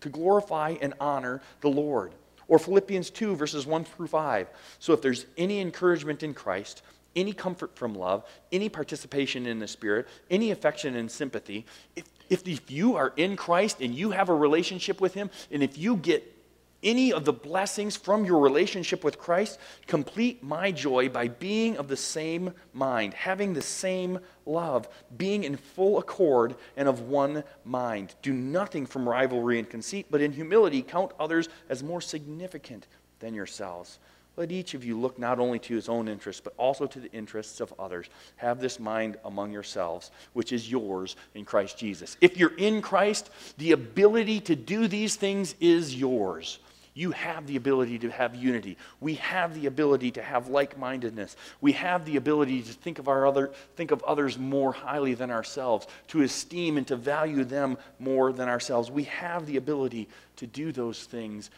to 0.00 0.08
glorify 0.08 0.74
and 0.80 0.94
honor 0.98 1.40
the 1.60 1.68
Lord. 1.68 2.12
Or 2.48 2.58
Philippians 2.58 3.10
2, 3.10 3.36
verses 3.36 3.66
1 3.66 3.84
through 3.84 4.08
5. 4.08 4.48
So 4.80 4.92
if 4.94 5.00
there's 5.00 5.26
any 5.36 5.60
encouragement 5.60 6.24
in 6.24 6.34
Christ, 6.34 6.82
any 7.14 7.32
comfort 7.32 7.76
from 7.76 7.94
love, 7.94 8.24
any 8.50 8.68
participation 8.68 9.46
in 9.46 9.60
the 9.60 9.68
Spirit, 9.68 10.08
any 10.28 10.50
affection 10.50 10.96
and 10.96 11.08
sympathy, 11.08 11.64
if, 11.94 12.04
if, 12.28 12.48
if 12.48 12.72
you 12.72 12.96
are 12.96 13.12
in 13.16 13.36
Christ 13.36 13.80
and 13.80 13.94
you 13.94 14.10
have 14.10 14.28
a 14.28 14.34
relationship 14.34 15.00
with 15.00 15.14
Him, 15.14 15.30
and 15.52 15.62
if 15.62 15.78
you 15.78 15.96
get 15.96 16.37
any 16.82 17.12
of 17.12 17.24
the 17.24 17.32
blessings 17.32 17.96
from 17.96 18.24
your 18.24 18.38
relationship 18.38 19.02
with 19.02 19.18
Christ, 19.18 19.58
complete 19.86 20.42
my 20.42 20.70
joy 20.70 21.08
by 21.08 21.28
being 21.28 21.76
of 21.76 21.88
the 21.88 21.96
same 21.96 22.52
mind, 22.72 23.14
having 23.14 23.52
the 23.52 23.62
same 23.62 24.20
love, 24.46 24.88
being 25.16 25.44
in 25.44 25.56
full 25.56 25.98
accord 25.98 26.56
and 26.76 26.88
of 26.88 27.02
one 27.02 27.44
mind. 27.64 28.14
Do 28.22 28.32
nothing 28.32 28.86
from 28.86 29.08
rivalry 29.08 29.58
and 29.58 29.68
conceit, 29.68 30.06
but 30.10 30.20
in 30.20 30.32
humility 30.32 30.82
count 30.82 31.12
others 31.18 31.48
as 31.68 31.82
more 31.82 32.00
significant 32.00 32.86
than 33.18 33.34
yourselves. 33.34 33.98
Let 34.36 34.52
each 34.52 34.74
of 34.74 34.84
you 34.84 34.96
look 34.96 35.18
not 35.18 35.40
only 35.40 35.58
to 35.58 35.74
his 35.74 35.88
own 35.88 36.06
interests, 36.06 36.40
but 36.40 36.54
also 36.56 36.86
to 36.86 37.00
the 37.00 37.10
interests 37.10 37.58
of 37.60 37.74
others. 37.76 38.06
Have 38.36 38.60
this 38.60 38.78
mind 38.78 39.16
among 39.24 39.50
yourselves, 39.50 40.12
which 40.32 40.52
is 40.52 40.70
yours 40.70 41.16
in 41.34 41.44
Christ 41.44 41.76
Jesus. 41.76 42.16
If 42.20 42.36
you're 42.36 42.56
in 42.56 42.80
Christ, 42.80 43.30
the 43.56 43.72
ability 43.72 44.38
to 44.42 44.54
do 44.54 44.86
these 44.86 45.16
things 45.16 45.56
is 45.58 45.96
yours. 45.96 46.60
You 46.94 47.12
have 47.12 47.46
the 47.46 47.56
ability 47.56 47.98
to 48.00 48.10
have 48.10 48.34
unity. 48.34 48.76
We 49.00 49.14
have 49.14 49.54
the 49.54 49.66
ability 49.66 50.10
to 50.12 50.22
have 50.22 50.48
like-mindedness. 50.48 51.36
We 51.60 51.72
have 51.72 52.04
the 52.04 52.16
ability 52.16 52.62
to 52.62 52.72
think 52.72 52.98
of 52.98 53.08
our 53.08 53.26
other 53.26 53.52
think 53.76 53.90
of 53.90 54.02
others 54.02 54.38
more 54.38 54.72
highly 54.72 55.14
than 55.14 55.30
ourselves, 55.30 55.86
to 56.08 56.22
esteem 56.22 56.76
and 56.76 56.86
to 56.88 56.96
value 56.96 57.44
them 57.44 57.78
more 57.98 58.32
than 58.32 58.48
ourselves. 58.48 58.90
We 58.90 59.04
have 59.04 59.46
the 59.46 59.56
ability 59.56 60.08
to 60.36 60.46
do 60.46 60.72
those 60.72 61.04
things 61.04 61.50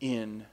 in 0.00 0.44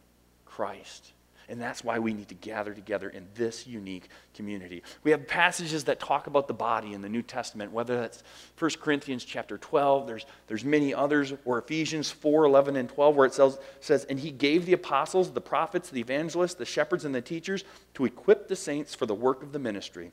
Christ. 0.45 1.13
And 1.49 1.59
that's 1.59 1.83
why 1.83 1.97
we 1.97 2.13
need 2.13 2.29
to 2.29 2.35
gather 2.35 2.73
together 2.73 3.09
in 3.09 3.27
this 3.33 3.65
unique 3.65 4.09
community. 4.35 4.83
We 5.03 5.11
have 5.11 5.27
passages 5.27 5.83
that 5.85 5.99
talk 5.99 6.27
about 6.27 6.47
the 6.47 6.53
body 6.53 6.93
in 6.93 7.01
the 7.01 7.09
New 7.09 7.23
Testament, 7.23 7.71
whether 7.71 7.97
that's 7.99 8.23
1 8.59 8.71
Corinthians 8.79 9.25
chapter 9.25 9.57
12, 9.57 10.05
there's, 10.05 10.25
there's 10.47 10.63
many 10.63 10.93
others, 10.93 11.33
or 11.45 11.57
Ephesians 11.57 12.11
4, 12.11 12.45
11, 12.45 12.75
and 12.75 12.87
12, 12.87 13.15
where 13.15 13.25
it 13.25 13.33
says, 13.33 13.57
says, 13.79 14.05
And 14.05 14.19
he 14.19 14.31
gave 14.31 14.65
the 14.65 14.73
apostles, 14.73 15.31
the 15.31 15.41
prophets, 15.41 15.89
the 15.89 15.99
evangelists, 16.01 16.53
the 16.53 16.65
shepherds, 16.65 17.03
and 17.03 17.15
the 17.15 17.21
teachers 17.21 17.63
to 17.95 18.05
equip 18.05 18.47
the 18.47 18.55
saints 18.55 18.93
for 18.93 19.07
the 19.07 19.15
work 19.15 19.41
of 19.41 19.51
the 19.51 19.59
ministry, 19.59 20.11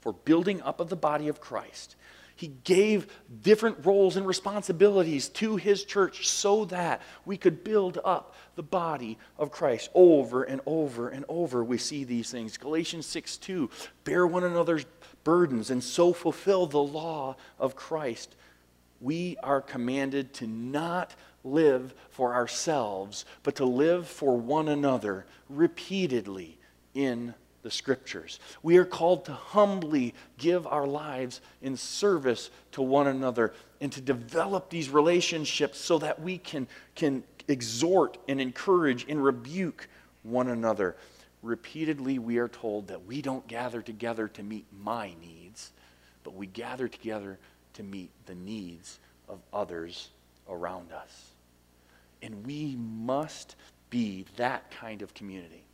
for 0.00 0.12
building 0.12 0.60
up 0.62 0.80
of 0.80 0.90
the 0.90 0.96
body 0.96 1.28
of 1.28 1.40
Christ 1.40 1.96
he 2.38 2.52
gave 2.62 3.08
different 3.42 3.84
roles 3.84 4.16
and 4.16 4.24
responsibilities 4.24 5.28
to 5.28 5.56
his 5.56 5.84
church 5.84 6.28
so 6.28 6.66
that 6.66 7.02
we 7.26 7.36
could 7.36 7.64
build 7.64 7.98
up 8.04 8.36
the 8.54 8.62
body 8.62 9.18
of 9.38 9.50
Christ. 9.50 9.90
Over 9.92 10.44
and 10.44 10.60
over 10.64 11.08
and 11.08 11.24
over, 11.28 11.64
we 11.64 11.78
see 11.78 12.04
these 12.04 12.30
things. 12.30 12.56
Galatians 12.56 13.06
6 13.06 13.38
2 13.38 13.68
bear 14.04 14.24
one 14.24 14.44
another's 14.44 14.86
burdens 15.24 15.70
and 15.70 15.82
so 15.82 16.12
fulfill 16.12 16.68
the 16.68 16.78
law 16.78 17.34
of 17.58 17.74
Christ. 17.74 18.36
We 19.00 19.36
are 19.42 19.60
commanded 19.60 20.32
to 20.34 20.46
not 20.46 21.16
live 21.42 21.92
for 22.08 22.34
ourselves, 22.34 23.24
but 23.42 23.56
to 23.56 23.64
live 23.64 24.06
for 24.06 24.36
one 24.36 24.68
another 24.68 25.26
repeatedly 25.48 26.56
in 26.94 27.34
the 27.62 27.70
scriptures. 27.70 28.38
We 28.62 28.76
are 28.76 28.84
called 28.84 29.24
to 29.26 29.32
humbly 29.32 30.14
give 30.36 30.66
our 30.66 30.86
lives 30.86 31.40
in 31.60 31.76
service 31.76 32.50
to 32.72 32.82
one 32.82 33.06
another 33.06 33.52
and 33.80 33.92
to 33.92 34.00
develop 34.00 34.70
these 34.70 34.88
relationships 34.90 35.78
so 35.78 35.98
that 35.98 36.20
we 36.20 36.38
can, 36.38 36.68
can 36.94 37.24
exhort 37.48 38.18
and 38.28 38.40
encourage 38.40 39.06
and 39.08 39.22
rebuke 39.22 39.88
one 40.22 40.48
another. 40.48 40.96
Repeatedly, 41.42 42.18
we 42.18 42.38
are 42.38 42.48
told 42.48 42.88
that 42.88 43.06
we 43.06 43.22
don't 43.22 43.46
gather 43.46 43.82
together 43.82 44.28
to 44.28 44.42
meet 44.42 44.66
my 44.80 45.12
needs, 45.20 45.72
but 46.24 46.34
we 46.34 46.46
gather 46.46 46.88
together 46.88 47.38
to 47.74 47.82
meet 47.82 48.10
the 48.26 48.34
needs 48.34 48.98
of 49.28 49.38
others 49.52 50.08
around 50.48 50.92
us. 50.92 51.30
And 52.22 52.44
we 52.44 52.76
must 52.76 53.54
be 53.90 54.26
that 54.36 54.70
kind 54.70 55.02
of 55.02 55.14
community. 55.14 55.64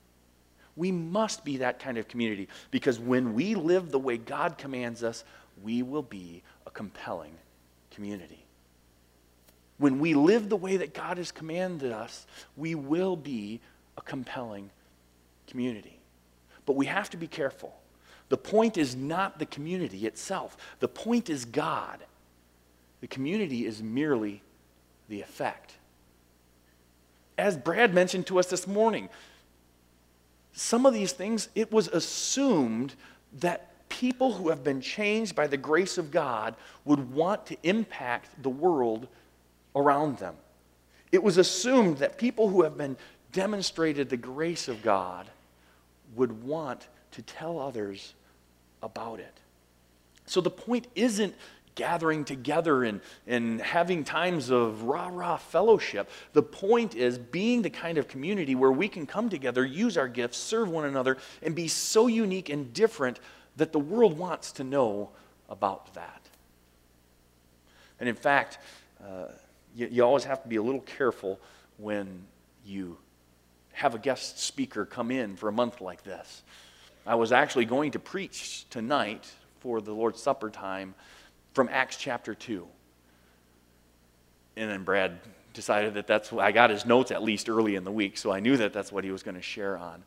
We 0.76 0.90
must 0.90 1.44
be 1.44 1.58
that 1.58 1.78
kind 1.78 1.98
of 1.98 2.08
community 2.08 2.48
because 2.70 2.98
when 2.98 3.34
we 3.34 3.54
live 3.54 3.90
the 3.90 3.98
way 3.98 4.16
God 4.16 4.58
commands 4.58 5.04
us, 5.04 5.24
we 5.62 5.82
will 5.82 6.02
be 6.02 6.42
a 6.66 6.70
compelling 6.70 7.34
community. 7.90 8.44
When 9.78 9.98
we 9.98 10.14
live 10.14 10.48
the 10.48 10.56
way 10.56 10.76
that 10.76 10.94
God 10.94 11.18
has 11.18 11.32
commanded 11.32 11.92
us, 11.92 12.26
we 12.56 12.74
will 12.74 13.16
be 13.16 13.60
a 13.96 14.02
compelling 14.02 14.70
community. 15.46 15.98
But 16.66 16.76
we 16.76 16.86
have 16.86 17.10
to 17.10 17.16
be 17.16 17.26
careful. 17.26 17.74
The 18.28 18.36
point 18.36 18.78
is 18.78 18.96
not 18.96 19.38
the 19.38 19.46
community 19.46 20.06
itself, 20.06 20.56
the 20.80 20.88
point 20.88 21.28
is 21.28 21.44
God. 21.44 22.00
The 23.00 23.08
community 23.08 23.66
is 23.66 23.82
merely 23.82 24.42
the 25.08 25.20
effect. 25.20 25.74
As 27.36 27.56
Brad 27.56 27.92
mentioned 27.92 28.26
to 28.28 28.38
us 28.38 28.46
this 28.46 28.66
morning, 28.66 29.10
some 30.54 30.86
of 30.86 30.94
these 30.94 31.12
things, 31.12 31.48
it 31.54 31.70
was 31.70 31.88
assumed 31.88 32.94
that 33.40 33.88
people 33.88 34.32
who 34.32 34.48
have 34.48 34.64
been 34.64 34.80
changed 34.80 35.34
by 35.34 35.46
the 35.46 35.56
grace 35.56 35.98
of 35.98 36.10
God 36.10 36.54
would 36.84 37.12
want 37.12 37.46
to 37.46 37.56
impact 37.64 38.42
the 38.42 38.48
world 38.48 39.08
around 39.74 40.18
them. 40.18 40.36
It 41.12 41.22
was 41.22 41.38
assumed 41.38 41.98
that 41.98 42.18
people 42.18 42.48
who 42.48 42.62
have 42.62 42.78
been 42.78 42.96
demonstrated 43.32 44.08
the 44.08 44.16
grace 44.16 44.68
of 44.68 44.82
God 44.82 45.28
would 46.14 46.44
want 46.44 46.86
to 47.12 47.22
tell 47.22 47.58
others 47.58 48.14
about 48.82 49.18
it. 49.18 49.40
So 50.26 50.40
the 50.40 50.50
point 50.50 50.86
isn't 50.94 51.34
gathering 51.74 52.24
together 52.24 52.84
and, 52.84 53.00
and 53.26 53.60
having 53.60 54.04
times 54.04 54.50
of 54.50 54.82
rah 54.84 55.08
rah 55.08 55.36
fellowship. 55.36 56.10
The 56.32 56.42
point 56.42 56.94
is 56.94 57.18
being 57.18 57.62
the 57.62 57.70
kind 57.70 57.98
of 57.98 58.08
community 58.08 58.54
where 58.54 58.72
we 58.72 58.88
can 58.88 59.06
come 59.06 59.28
together, 59.28 59.64
use 59.64 59.96
our 59.96 60.08
gifts, 60.08 60.38
serve 60.38 60.68
one 60.68 60.84
another, 60.84 61.18
and 61.42 61.54
be 61.54 61.68
so 61.68 62.06
unique 62.06 62.48
and 62.48 62.72
different 62.72 63.18
that 63.56 63.72
the 63.72 63.78
world 63.78 64.18
wants 64.18 64.52
to 64.52 64.64
know 64.64 65.10
about 65.48 65.94
that. 65.94 66.20
And 68.00 68.08
in 68.08 68.14
fact, 68.14 68.58
uh, 69.02 69.26
you, 69.74 69.88
you 69.90 70.04
always 70.04 70.24
have 70.24 70.42
to 70.42 70.48
be 70.48 70.56
a 70.56 70.62
little 70.62 70.80
careful 70.80 71.40
when 71.78 72.24
you 72.64 72.96
have 73.72 73.94
a 73.94 73.98
guest 73.98 74.38
speaker 74.38 74.84
come 74.84 75.10
in 75.10 75.36
for 75.36 75.48
a 75.48 75.52
month 75.52 75.80
like 75.80 76.04
this. 76.04 76.42
I 77.06 77.16
was 77.16 77.32
actually 77.32 77.66
going 77.66 77.90
to 77.92 77.98
preach 77.98 78.68
tonight 78.70 79.30
for 79.60 79.80
the 79.80 79.92
Lord's 79.92 80.22
Supper 80.22 80.48
time 80.48 80.94
from 81.54 81.68
Acts 81.72 81.96
chapter 81.96 82.34
2. 82.34 82.66
And 84.56 84.70
then 84.70 84.84
Brad 84.84 85.18
decided 85.54 85.94
that 85.94 86.06
that's 86.06 86.30
what 86.30 86.44
I 86.44 86.52
got 86.52 86.70
his 86.70 86.84
notes 86.84 87.10
at 87.10 87.22
least 87.22 87.48
early 87.48 87.76
in 87.76 87.84
the 87.84 87.92
week, 87.92 88.18
so 88.18 88.32
I 88.32 88.40
knew 88.40 88.56
that 88.56 88.72
that's 88.72 88.92
what 88.92 89.04
he 89.04 89.10
was 89.10 89.22
going 89.22 89.36
to 89.36 89.42
share 89.42 89.78
on. 89.78 90.02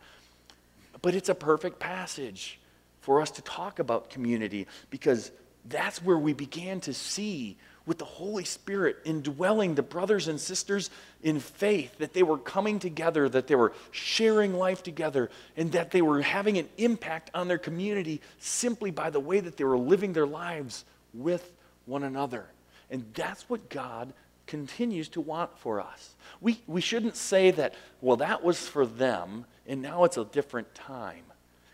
But 1.02 1.16
it's 1.16 1.30
a 1.30 1.36
perfect 1.36 1.80
passage 1.80 2.60
for 3.02 3.22
us 3.22 3.32
to 3.32 3.42
talk 3.42 3.80
about 3.80 4.10
community 4.10 4.68
because 4.90 5.32
that's 5.66 6.04
where 6.04 6.18
we 6.18 6.34
began 6.34 6.82
to 6.82 6.94
see 6.94 7.58
with 7.86 7.98
the 7.98 8.06
Holy 8.06 8.44
Spirit 8.44 8.98
indwelling 9.06 9.76
the 9.76 9.82
brothers 9.82 10.28
and 10.28 10.40
sisters 10.40 10.90
in 11.24 11.40
faith, 11.40 11.98
that 12.00 12.14
they 12.14 12.24
were 12.24 12.38
coming 12.38 12.80
together, 12.80 13.30
that 13.30 13.48
they 13.48 13.56
were 13.56 13.72
sharing 13.92 14.54
life 14.54 14.84
together, 14.84 15.30
and 15.56 15.72
that 15.72 15.92
they 15.92 16.02
were 16.02 16.22
having 16.22 16.58
an 16.58 16.68
impact 16.78 17.32
on 17.34 17.48
their 17.48 17.58
community 17.58 18.20
simply 18.40 18.92
by 18.92 19.10
the 19.10 19.22
way 19.22 19.40
that 19.40 19.56
they 19.56 19.64
were 19.64 19.78
living 19.78 20.12
their 20.12 20.28
lives 20.28 20.84
with 21.14 21.54
one 21.86 22.04
another. 22.04 22.46
And 22.90 23.06
that's 23.14 23.50
what 23.50 23.70
God 23.70 24.14
continues 24.46 25.10
to 25.10 25.22
want 25.22 25.58
for 25.58 25.80
us. 25.80 26.16
We, 26.42 26.62
we 26.68 26.82
shouldn't 26.82 27.16
say 27.16 27.52
that, 27.52 27.76
well, 28.02 28.18
that 28.18 28.44
was 28.44 28.68
for 28.68 28.86
them, 28.86 29.46
and 29.68 29.82
now 29.82 30.06
it's 30.06 30.18
a 30.18 30.26
different 30.26 30.74
time. 30.74 31.24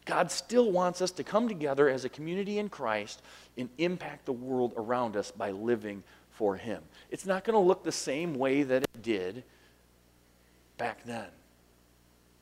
God 0.05 0.31
still 0.31 0.71
wants 0.71 1.01
us 1.01 1.11
to 1.11 1.23
come 1.23 1.47
together 1.47 1.87
as 1.87 2.03
a 2.03 2.09
community 2.09 2.59
in 2.59 2.67
Christ 2.67 3.21
and 3.57 3.69
impact 3.77 4.25
the 4.25 4.33
world 4.33 4.73
around 4.75 5.15
us 5.15 5.31
by 5.31 5.51
living 5.51 6.03
for 6.31 6.57
Him. 6.57 6.81
It's 7.09 7.25
not 7.25 7.43
going 7.43 7.53
to 7.53 7.65
look 7.65 7.83
the 7.83 7.91
same 7.91 8.33
way 8.33 8.63
that 8.63 8.83
it 8.83 9.01
did 9.01 9.43
back 10.77 11.03
then, 11.05 11.27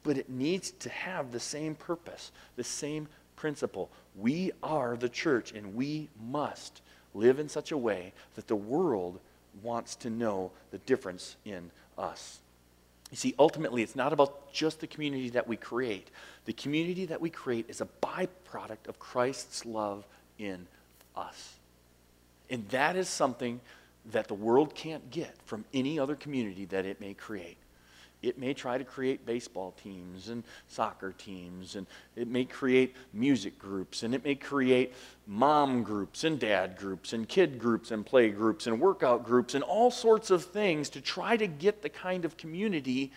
but 0.04 0.18
it 0.18 0.30
needs 0.30 0.72
to 0.72 0.90
have 0.90 1.32
the 1.32 1.40
same 1.40 1.76
purpose, 1.76 2.32
the 2.56 2.64
same 2.64 3.08
principle. 3.36 3.92
We 4.16 4.52
are 4.62 4.98
the 4.98 5.10
church, 5.10 5.52
and 5.54 5.76
we 5.76 6.10
must 6.22 6.82
live 7.14 7.40
in 7.40 7.50
such 7.50 7.72
a 7.72 7.78
way 7.78 8.14
that 8.36 8.48
the 8.48 8.56
world 8.56 9.20
wants 9.64 9.96
to 9.98 10.10
know 10.10 10.52
the 10.72 10.78
difference 10.80 11.36
in 11.46 11.72
us. 11.98 12.40
You 13.10 13.18
see, 13.18 13.36
ultimately, 13.38 13.84
it's 13.84 13.96
not 13.96 14.14
about 14.14 14.54
just 14.54 14.80
the 14.80 14.88
community 14.88 15.30
that 15.32 15.48
we 15.48 15.58
create. 15.58 16.10
The 16.46 16.54
community 16.54 17.06
that 17.06 17.20
we 17.20 17.30
create 17.30 17.66
is 17.70 17.82
a 17.82 17.88
byproduct 18.02 18.88
of 18.88 19.00
Christ's 19.00 19.66
love 19.66 20.06
in 20.40 20.66
us. 21.16 21.56
And 22.50 22.68
that 22.70 22.96
is 22.96 23.10
something 23.10 23.60
that 24.12 24.28
the 24.28 24.34
world 24.34 24.74
can't 24.74 25.12
get 25.12 25.36
from 25.46 25.66
any 25.74 26.00
other 26.00 26.16
community 26.16 26.66
that 26.66 26.86
it 26.86 27.02
may 27.02 27.14
create. 27.14 27.58
It 28.22 28.38
may 28.38 28.54
try 28.54 28.78
to 28.78 28.84
create 28.84 29.26
baseball 29.26 29.74
teams 29.84 30.30
and 30.30 30.44
soccer 30.68 31.12
teams, 31.12 31.76
and 31.76 31.88
it 32.16 32.28
may 32.28 32.46
create 32.46 32.96
music 33.14 33.58
groups, 33.58 34.04
and 34.04 34.14
it 34.14 34.24
may 34.24 34.36
create 34.36 34.94
mom 35.26 35.82
groups 35.82 36.24
and 36.24 36.40
dad 36.40 36.78
groups, 36.78 37.14
and 37.14 37.28
kid 37.28 37.58
groups 37.58 37.90
and 37.90 38.06
play 38.06 38.30
groups, 38.30 38.68
and 38.68 38.80
workout 38.80 39.26
groups, 39.26 39.56
and 39.56 39.64
all 39.64 39.90
sorts 39.90 40.30
of 40.30 40.46
things 40.46 40.90
to 40.90 41.02
try 41.02 41.36
to 41.36 41.48
get 41.48 41.82
the 41.82 41.90
kind 41.90 42.24
of 42.24 42.38
community 42.38 43.12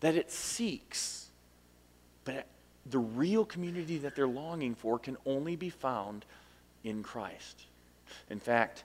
that 0.00 0.16
it 0.16 0.32
seeks. 0.32 1.28
But 2.24 2.46
the 2.86 2.98
real 2.98 3.44
community 3.44 3.98
that 3.98 4.16
they're 4.16 4.26
longing 4.26 4.74
for 4.74 4.98
can 4.98 5.16
only 5.26 5.54
be 5.54 5.70
found 5.70 6.24
in 6.82 7.04
Christ. 7.04 7.66
In 8.30 8.40
fact, 8.40 8.82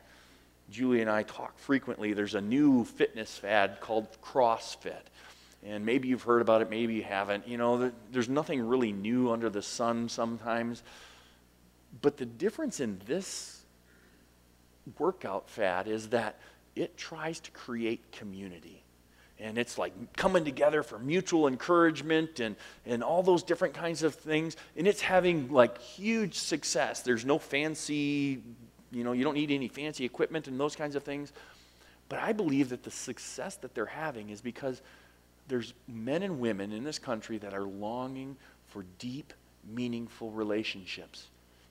Julie 0.69 1.01
and 1.01 1.09
I 1.09 1.23
talk 1.23 1.57
frequently. 1.57 2.13
There's 2.13 2.35
a 2.35 2.41
new 2.41 2.85
fitness 2.85 3.37
fad 3.37 3.79
called 3.81 4.07
CrossFit 4.21 5.05
and 5.65 5.85
maybe 5.85 6.07
you've 6.07 6.23
heard 6.23 6.41
about 6.41 6.61
it, 6.61 6.69
maybe 6.69 6.93
you 6.93 7.03
haven't. 7.03 7.47
You 7.47 7.57
know, 7.57 7.91
there's 8.11 8.29
nothing 8.29 8.65
really 8.67 8.91
new 8.91 9.31
under 9.31 9.49
the 9.49 9.61
sun 9.61 10.09
sometimes. 10.09 10.83
But 12.01 12.17
the 12.17 12.25
difference 12.25 12.79
in 12.79 13.01
this 13.05 13.63
workout 14.99 15.49
fad 15.49 15.87
is 15.87 16.09
that 16.09 16.39
it 16.75 16.97
tries 16.97 17.39
to 17.41 17.51
create 17.51 18.11
community. 18.11 18.83
And 19.39 19.57
it's 19.57 19.77
like 19.77 19.93
coming 20.15 20.45
together 20.45 20.83
for 20.83 20.99
mutual 20.99 21.47
encouragement 21.47 22.39
and, 22.39 22.55
and 22.85 23.03
all 23.03 23.23
those 23.23 23.43
different 23.43 23.73
kinds 23.73 24.03
of 24.03 24.15
things. 24.15 24.55
And 24.77 24.87
it's 24.87 25.01
having 25.01 25.51
like 25.51 25.79
huge 25.81 26.35
success. 26.35 27.01
There's 27.01 27.25
no 27.25 27.39
fancy, 27.39 28.41
you 28.91 29.03
know, 29.03 29.11
you 29.13 29.23
don't 29.23 29.33
need 29.33 29.51
any 29.51 29.67
fancy 29.67 30.05
equipment 30.05 30.47
and 30.47 30.59
those 30.59 30.75
kinds 30.75 30.95
of 30.95 31.03
things. 31.03 31.33
But 32.07 32.19
I 32.19 32.33
believe 32.33 32.69
that 32.69 32.83
the 32.83 32.91
success 32.91 33.55
that 33.57 33.73
they're 33.73 33.85
having 33.85 34.29
is 34.29 34.41
because 34.41 34.81
there's 35.47 35.73
men 35.87 36.23
and 36.23 36.39
women 36.39 36.71
in 36.71 36.83
this 36.83 36.99
country 36.99 37.37
that 37.39 37.53
are 37.53 37.63
longing 37.63 38.35
for 38.67 38.85
deep, 38.99 39.33
meaningful 39.73 40.31
relationships 40.31 41.27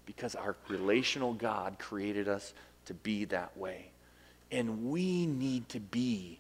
because 0.07 0.35
our 0.35 0.57
relational 0.69 1.33
God 1.33 1.79
created 1.79 2.29
us 2.29 2.55
to 2.87 2.95
be 2.95 3.25
that 3.27 3.57
way. 3.57 3.91
And 4.51 4.91
we 4.91 5.27
need 5.27 5.69
to 5.71 5.81
be 5.81 6.39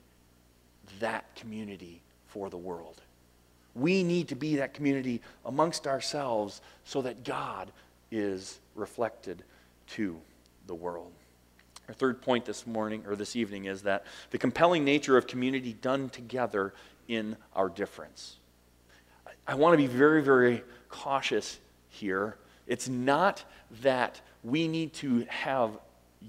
that 1.01 1.35
community 1.35 2.01
for 2.27 2.51
the 2.51 2.57
world. 2.57 3.01
We 3.75 4.05
need 4.05 4.29
to 4.29 4.37
be 4.37 4.57
that 4.57 4.75
community 4.75 5.21
amongst 5.45 5.87
ourselves 5.87 6.61
so 6.85 7.03
that 7.03 7.25
God 7.25 7.73
is 8.11 8.61
reflected 8.75 9.43
to 9.89 10.17
the 10.67 10.75
world. 10.75 11.11
Our 11.89 11.95
third 11.95 12.23
point 12.23 12.45
this 12.45 12.67
morning 12.67 13.05
or 13.07 13.17
this 13.17 13.37
evening 13.37 13.67
is 13.67 13.83
that 13.83 14.05
the 14.31 14.39
compelling 14.39 14.85
nature 14.85 15.19
of 15.19 15.27
community 15.27 15.75
done 15.75 16.09
together 16.09 16.73
in 17.09 17.37
our 17.55 17.69
difference. 17.69 18.37
I 19.47 19.55
want 19.55 19.75
to 19.75 19.77
be 19.77 19.87
very, 19.87 20.23
very 20.23 20.63
cautious 20.89 21.59
here. 21.89 22.37
It's 22.67 22.89
not 22.89 23.45
that 23.83 24.21
we 24.43 24.69
need 24.69 24.93
to 24.95 25.27
have 25.29 25.79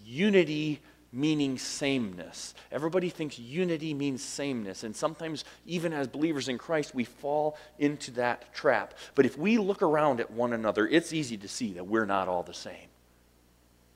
unity 0.03 0.81
meaning 1.15 1.57
sameness. 1.57 2.53
Everybody 2.73 3.09
thinks 3.09 3.39
unity 3.39 3.93
means 3.93 4.21
sameness, 4.21 4.83
and 4.83 4.93
sometimes, 4.93 5.45
even 5.65 5.93
as 5.93 6.07
believers 6.07 6.49
in 6.49 6.57
Christ, 6.57 6.93
we 6.93 7.05
fall 7.05 7.57
into 7.79 8.11
that 8.11 8.53
trap. 8.53 8.93
But 9.15 9.25
if 9.25 9.37
we 9.37 9.57
look 9.57 9.81
around 9.81 10.19
at 10.19 10.29
one 10.29 10.51
another, 10.51 10.85
it's 10.87 11.13
easy 11.13 11.37
to 11.37 11.47
see 11.47 11.73
that 11.73 11.87
we're 11.87 12.05
not 12.05 12.27
all 12.27 12.43
the 12.43 12.53
same. 12.53 12.89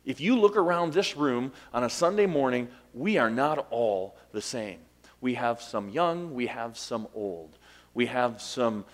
If 0.06 0.22
you 0.22 0.39
look 0.39 0.56
around 0.56 0.94
this 0.94 1.18
room 1.18 1.52
on 1.74 1.84
a 1.84 1.89
Sunday 1.89 2.26
morning, 2.26 2.70
we 2.94 3.18
are 3.18 3.30
not 3.30 3.68
all 3.70 4.15
the 4.32 4.42
same. 4.42 4.80
We 5.21 5.34
have 5.36 5.62
some 5.62 5.89
young, 5.89 6.34
we 6.34 6.47
have 6.47 6.77
some 6.77 7.08
old. 7.13 7.58
We 7.93 8.05
have 8.08 8.41
some 8.41 8.86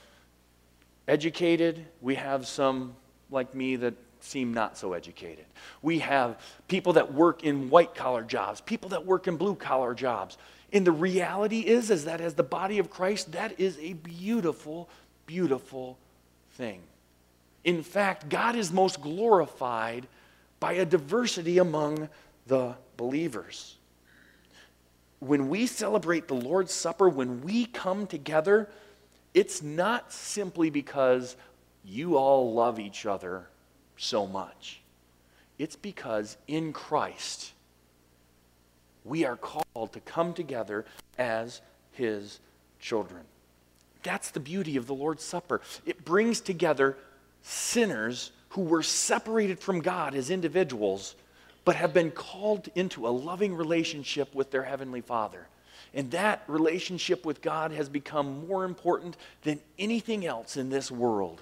educated, 1.08 1.86
we 2.02 2.16
have 2.16 2.48
some 2.48 2.96
like 3.30 3.54
me 3.54 3.76
that 3.78 3.94
seem 4.22 4.54
not 4.54 4.78
so 4.78 4.94
educated. 4.94 5.46
We 5.82 6.00
have 6.00 6.40
people 6.68 6.94
that 6.94 7.14
work 7.14 7.44
in 7.44 7.70
white 7.70 7.94
collar 7.94 8.24
jobs, 8.24 8.62
people 8.62 8.90
that 8.90 9.06
work 9.06 9.28
in 9.28 9.38
blue 9.38 9.56
collar 9.56 9.94
jobs. 9.94 10.38
And 10.74 10.86
the 10.86 10.92
reality 10.92 11.60
is 11.60 11.92
is 11.92 12.06
that 12.06 12.22
as 12.22 12.34
the 12.34 12.44
body 12.44 12.80
of 12.80 12.90
Christ, 12.90 13.34
that 13.34 13.60
is 13.60 13.78
a 13.80 13.94
beautiful, 13.94 14.90
beautiful 15.28 15.98
thing. 16.54 16.82
In 17.64 17.84
fact, 17.84 18.30
God 18.30 18.56
is 18.56 18.72
most 18.72 19.02
glorified 19.02 20.08
by 20.60 20.74
a 20.74 20.86
diversity 20.86 21.58
among 21.60 22.10
the 22.48 22.76
believers 22.98 23.75
when 25.20 25.50
we 25.50 25.68
celebrate 25.68 26.28
the 26.28 26.36
Lord's 26.36 26.74
Supper, 26.74 27.10
when 27.10 27.42
we 27.42 27.66
come 27.66 28.08
together, 28.08 28.70
it's 29.34 29.62
not 29.62 30.12
simply 30.12 30.70
because 30.70 31.36
you 31.84 32.18
all 32.18 32.54
love 32.54 32.80
each 32.80 33.06
other 33.06 33.48
so 33.98 34.28
much. 34.28 34.82
It's 35.58 35.76
because 35.76 36.38
in 36.48 36.74
Christ, 36.74 37.54
we 39.04 39.26
are 39.26 39.38
called 39.38 39.94
to 39.94 40.00
come 40.02 40.34
together 40.34 40.86
as 41.18 41.62
His 41.92 42.40
children. 42.80 43.22
That's 44.04 44.32
the 44.32 44.40
beauty 44.40 44.78
of 44.78 44.88
the 44.88 44.94
Lord's 44.94 45.24
Supper. 45.24 45.62
It 45.86 46.06
brings 46.06 46.42
together 46.42 46.98
sinners 47.42 48.32
who 48.50 48.62
were 48.62 48.84
separated 48.84 49.60
from 49.60 49.80
God 49.82 50.16
as 50.16 50.30
individuals 50.30 51.16
but 51.66 51.76
have 51.76 51.94
been 51.94 52.12
called 52.12 52.70
into 52.76 53.08
a 53.08 53.10
loving 53.10 53.56
relationship 53.56 54.34
with 54.34 54.52
their 54.52 54.64
Heavenly 54.64 55.02
Father. 55.02 55.48
And 55.94 56.12
that 56.12 56.44
relationship 56.48 57.26
with 57.26 57.42
God 57.42 57.72
has 57.72 57.90
become 57.90 58.48
more 58.48 58.64
important 58.64 59.18
than 59.42 59.60
anything 59.80 60.26
else 60.26 60.58
in 60.58 60.70
this 60.70 60.92
world. 60.92 61.42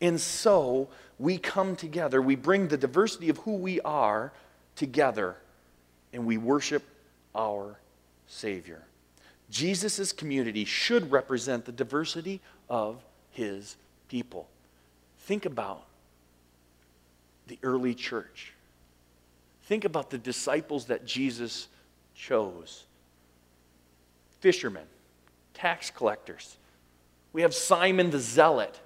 And 0.00 0.20
so 0.20 0.88
we 1.18 1.38
come 1.38 1.76
together, 1.76 2.20
we 2.20 2.34
bring 2.34 2.68
the 2.68 2.76
diversity 2.76 3.28
of 3.28 3.38
who 3.38 3.56
we 3.56 3.80
are 3.82 4.32
together, 4.74 5.36
and 6.12 6.26
we 6.26 6.38
worship 6.38 6.82
our 7.34 7.78
Savior. 8.26 8.82
Jesus' 9.50 10.12
community 10.12 10.64
should 10.64 11.10
represent 11.10 11.64
the 11.64 11.72
diversity 11.72 12.40
of 12.68 13.02
his 13.30 13.76
people. 14.08 14.48
Think 15.20 15.44
about 15.44 15.84
the 17.46 17.58
early 17.62 17.94
church. 17.94 18.53
Think 19.66 19.84
about 19.84 20.10
the 20.10 20.18
disciples 20.18 20.86
that 20.86 21.04
Jesus 21.06 21.68
chose 22.14 22.84
fishermen, 24.44 24.84
tax 25.54 25.90
collectors. 25.90 26.58
We 27.32 27.40
have 27.40 27.54
Simon 27.54 28.10
the 28.10 28.18
Zealot. 28.18 28.78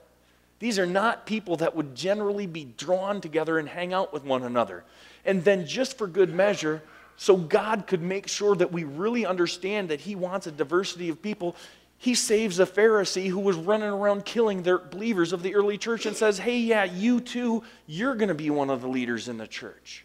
These 0.61 0.79
are 0.79 0.87
not 0.87 1.27
people 1.27 1.57
that 1.57 1.75
would 1.75 1.97
generally 1.97 2.47
be 2.47 2.65
drawn 2.65 3.21
together 3.21 3.59
and 3.59 3.69
hang 3.69 3.93
out 3.93 4.13
with 4.13 4.23
one 4.23 4.45
another. 4.45 4.85
And 5.25 5.43
then, 5.43 5.67
just 5.67 5.99
for 5.99 6.07
good 6.07 6.33
measure, 6.33 6.81
so 7.17 7.37
God 7.37 7.89
could 7.89 8.03
make 8.03 8.29
sure 8.29 8.55
that 8.55 8.71
we 8.71 8.85
really 8.85 9.27
understand 9.27 9.89
that 9.89 10.01
He 10.01 10.15
wants 10.15 10.47
a 10.47 10.53
diversity 10.53 11.09
of 11.09 11.21
people, 11.21 11.57
He 11.99 12.15
saves 12.15 12.61
a 12.61 12.67
Pharisee 12.67 13.29
who 13.29 13.41
was 13.41 13.57
running 13.57 13.89
around 13.89 14.25
killing 14.25 14.63
their 14.63 14.79
believers 14.79 15.33
of 15.33 15.43
the 15.43 15.57
early 15.57 15.77
church 15.77 16.07
and 16.07 16.17
says, 16.17 16.39
Hey, 16.39 16.59
yeah, 16.59 16.85
you 16.85 17.21
too, 17.21 17.65
you're 17.89 18.15
going 18.15 18.29
to 18.29 18.35
be 18.35 18.51
one 18.51 18.71
of 18.71 18.81
the 18.81 18.89
leaders 18.89 19.29
in 19.29 19.39
the 19.39 19.49
church. 19.49 20.05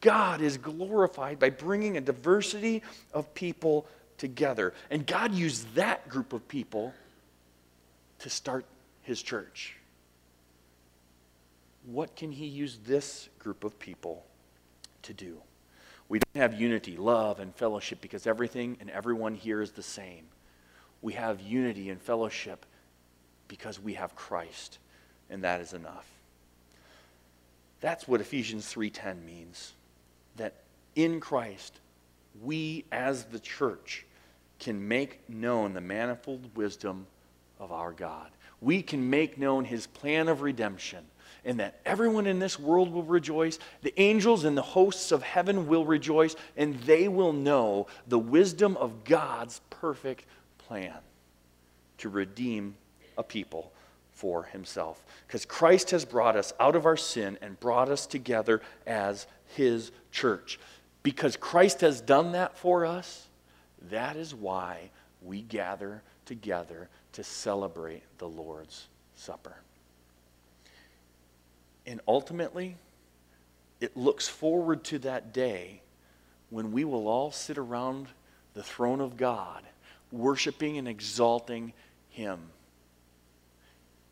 God 0.00 0.40
is 0.40 0.56
glorified 0.56 1.38
by 1.38 1.50
bringing 1.50 1.96
a 1.96 2.00
diversity 2.00 2.82
of 3.12 3.32
people 3.34 3.86
together. 4.18 4.74
And 4.90 5.06
God 5.06 5.34
used 5.34 5.74
that 5.74 6.08
group 6.08 6.32
of 6.32 6.46
people 6.48 6.94
to 8.20 8.30
start 8.30 8.64
his 9.02 9.22
church. 9.22 9.76
What 11.86 12.14
can 12.16 12.30
he 12.30 12.46
use 12.46 12.78
this 12.84 13.28
group 13.38 13.64
of 13.64 13.78
people 13.78 14.24
to 15.02 15.14
do? 15.14 15.38
We 16.08 16.18
don't 16.18 16.42
have 16.42 16.60
unity, 16.60 16.96
love, 16.96 17.40
and 17.40 17.54
fellowship 17.54 18.00
because 18.00 18.26
everything 18.26 18.76
and 18.80 18.90
everyone 18.90 19.34
here 19.34 19.62
is 19.62 19.70
the 19.70 19.82
same. 19.82 20.24
We 21.02 21.14
have 21.14 21.40
unity 21.40 21.88
and 21.88 22.00
fellowship 22.00 22.66
because 23.48 23.80
we 23.80 23.94
have 23.94 24.14
Christ. 24.14 24.78
and 25.30 25.44
that 25.44 25.60
is 25.60 25.72
enough. 25.72 26.06
That's 27.80 28.08
what 28.08 28.20
Ephesians 28.20 28.66
3:10 28.66 29.24
means. 29.24 29.74
That 30.36 30.54
in 30.94 31.20
Christ 31.20 31.80
we 32.42 32.84
as 32.92 33.24
the 33.24 33.40
church 33.40 34.06
can 34.58 34.86
make 34.86 35.28
known 35.28 35.72
the 35.72 35.80
manifold 35.80 36.54
wisdom 36.54 37.06
of 37.58 37.72
our 37.72 37.92
God. 37.92 38.30
We 38.60 38.82
can 38.82 39.08
make 39.08 39.38
known 39.38 39.64
his 39.64 39.86
plan 39.86 40.28
of 40.28 40.42
redemption 40.42 41.04
and 41.44 41.58
that 41.60 41.80
everyone 41.86 42.26
in 42.26 42.38
this 42.38 42.58
world 42.58 42.92
will 42.92 43.02
rejoice. 43.02 43.58
The 43.82 43.98
angels 44.00 44.44
and 44.44 44.56
the 44.56 44.62
hosts 44.62 45.12
of 45.12 45.22
heaven 45.22 45.66
will 45.66 45.84
rejoice, 45.84 46.36
and 46.56 46.74
they 46.80 47.08
will 47.08 47.32
know 47.32 47.86
the 48.06 48.18
wisdom 48.18 48.76
of 48.76 49.04
God's 49.04 49.60
perfect 49.70 50.26
plan 50.58 50.98
to 51.98 52.08
redeem 52.08 52.76
a 53.16 53.22
people 53.22 53.72
for 54.12 54.44
himself. 54.44 55.02
Because 55.26 55.46
Christ 55.46 55.90
has 55.92 56.04
brought 56.04 56.36
us 56.36 56.52
out 56.60 56.76
of 56.76 56.84
our 56.84 56.96
sin 56.96 57.38
and 57.40 57.58
brought 57.58 57.88
us 57.88 58.06
together 58.06 58.60
as 58.86 59.26
his 59.54 59.90
church. 60.10 60.58
Because 61.02 61.36
Christ 61.36 61.80
has 61.80 62.00
done 62.00 62.32
that 62.32 62.56
for 62.56 62.84
us, 62.84 63.28
that 63.90 64.16
is 64.16 64.34
why 64.34 64.90
we 65.22 65.42
gather 65.42 66.02
together 66.26 66.88
to 67.12 67.24
celebrate 67.24 68.02
the 68.18 68.28
Lord's 68.28 68.86
Supper. 69.16 69.56
And 71.86 72.00
ultimately, 72.06 72.76
it 73.80 73.96
looks 73.96 74.28
forward 74.28 74.84
to 74.84 74.98
that 75.00 75.32
day 75.32 75.80
when 76.50 76.72
we 76.72 76.84
will 76.84 77.08
all 77.08 77.32
sit 77.32 77.58
around 77.58 78.08
the 78.54 78.62
throne 78.62 79.00
of 79.00 79.16
God, 79.16 79.62
worshiping 80.12 80.78
and 80.78 80.86
exalting 80.86 81.72
Him. 82.10 82.38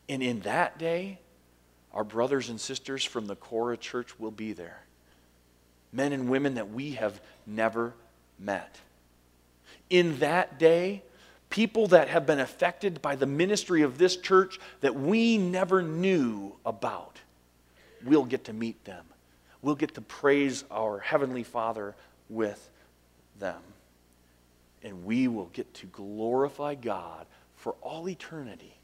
And 0.09 0.23
in 0.23 0.41
that 0.41 0.79
day, 0.79 1.19
our 1.93 2.05
brothers 2.05 2.49
and 2.49 2.61
sisters 2.61 3.05
from 3.05 3.27
the 3.27 3.37
Cora 3.37 3.77
Church 3.77 4.19
will 4.19 4.31
be 4.31 4.53
there. 4.53 4.83
Men 5.93 6.13
and 6.13 6.29
women 6.29 6.55
that 6.55 6.71
we 6.71 6.93
have 6.93 7.21
never 7.47 7.95
met. 8.39 8.77
In 9.91 10.19
that 10.19 10.59
day, 10.59 11.03
people 11.51 11.89
that 11.89 12.09
have 12.09 12.27
been 12.27 12.41
affected 12.41 13.01
by 13.01 13.17
the 13.17 13.27
ministry 13.27 13.83
of 13.83 13.99
this 13.99 14.17
church 14.17 14.61
that 14.81 14.95
we 14.95 15.39
never 15.39 15.83
knew 15.83 16.55
about, 16.67 17.19
we'll 18.05 18.25
get 18.25 18.45
to 18.45 18.53
meet 18.53 18.85
them. 18.85 19.05
We'll 19.63 19.75
get 19.75 19.95
to 19.95 20.01
praise 20.01 20.65
our 20.71 20.99
Heavenly 20.99 21.43
Father 21.43 21.95
with 22.29 22.71
them. 23.39 23.61
And 24.85 25.05
we 25.05 25.27
will 25.27 25.47
get 25.47 25.73
to 25.75 25.87
glorify 25.87 26.75
God 26.75 27.27
for 27.57 27.75
all 27.83 28.09
eternity 28.09 28.79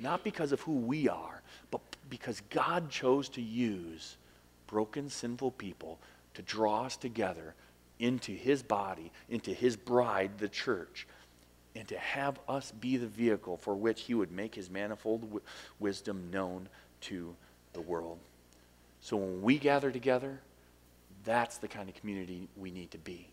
not 0.00 0.24
because 0.24 0.52
of 0.52 0.60
who 0.62 0.72
we 0.72 1.08
are, 1.08 1.42
but 1.70 1.80
because 2.08 2.40
God 2.50 2.90
chose 2.90 3.28
to 3.30 3.42
use 3.42 4.16
broken, 4.70 5.10
sinful 5.10 5.50
people 5.52 5.98
to 6.34 6.42
draw 6.42 6.84
us 6.84 6.96
together 6.96 7.54
into 7.98 8.32
His 8.32 8.62
body, 8.62 9.10
into 9.28 9.52
His 9.52 9.76
bride, 9.76 10.38
the 10.38 10.48
church, 10.48 11.06
and 11.74 11.86
to 11.88 11.98
have 11.98 12.38
us 12.48 12.72
be 12.72 12.96
the 12.96 13.06
vehicle 13.06 13.56
for 13.56 13.74
which 13.74 14.02
He 14.02 14.14
would 14.14 14.32
make 14.32 14.54
His 14.54 14.70
manifold 14.70 15.22
w- 15.22 15.40
wisdom 15.78 16.30
known 16.32 16.68
to 17.02 17.34
the 17.72 17.80
world. 17.80 18.18
So 19.00 19.16
when 19.16 19.42
we 19.42 19.58
gather 19.58 19.90
together, 19.90 20.40
that's 21.24 21.58
the 21.58 21.68
kind 21.68 21.88
of 21.88 21.94
community 21.96 22.48
we 22.56 22.70
need 22.70 22.90
to 22.92 22.98
be. 22.98 23.26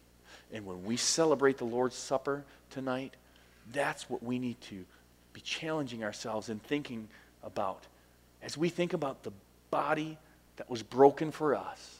And 0.51 0.65
when 0.65 0.83
we 0.83 0.97
celebrate 0.97 1.57
the 1.57 1.65
Lord's 1.65 1.95
Supper 1.95 2.43
tonight, 2.69 3.15
that's 3.71 4.09
what 4.09 4.23
we 4.23 4.39
need 4.39 4.59
to 4.61 4.85
be 5.33 5.41
challenging 5.41 6.03
ourselves 6.03 6.49
and 6.49 6.61
thinking 6.63 7.07
about 7.43 7.83
as 8.41 8.57
we 8.57 8.69
think 8.69 8.93
about 8.93 9.23
the 9.23 9.31
body 9.71 10.17
that 10.57 10.69
was 10.69 10.83
broken 10.83 11.31
for 11.31 11.55
us 11.55 11.99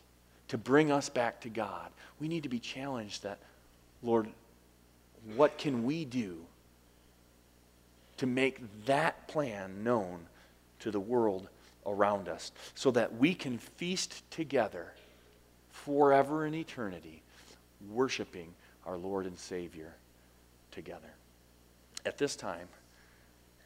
to 0.50 0.58
bring 0.58 0.92
us 0.92 1.10
back 1.10 1.42
to 1.42 1.50
God. 1.50 1.90
We 2.20 2.28
need 2.28 2.44
to 2.44 2.50
be 2.50 2.60
challenged 2.60 3.24
that, 3.24 3.40
Lord, 4.04 4.28
what 5.36 5.58
can 5.58 5.84
we 5.84 6.06
do 6.06 6.40
to 8.18 8.26
make 8.26 8.62
that 8.86 9.28
plan 9.28 9.84
known 9.84 10.26
to 10.80 10.92
the 10.92 11.00
world 11.00 11.50
around 11.86 12.28
us 12.28 12.52
so 12.76 12.92
that 12.92 13.18
we 13.18 13.34
can 13.34 13.58
feast 13.58 14.30
together 14.32 14.94
forever 15.72 16.46
in 16.46 16.56
eternity, 16.56 17.22
worshiping 17.90 18.54
our 18.86 18.98
Lord 18.98 19.26
and 19.26 19.38
Savior 19.38 19.94
together? 20.72 21.14
At 22.06 22.18
this 22.18 22.36
time, 22.36 22.68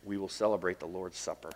we 0.04 0.18
will 0.18 0.30
celebrate 0.30 0.80
the 0.80 0.88
Lord's 0.88 1.18
Supper. 1.18 1.52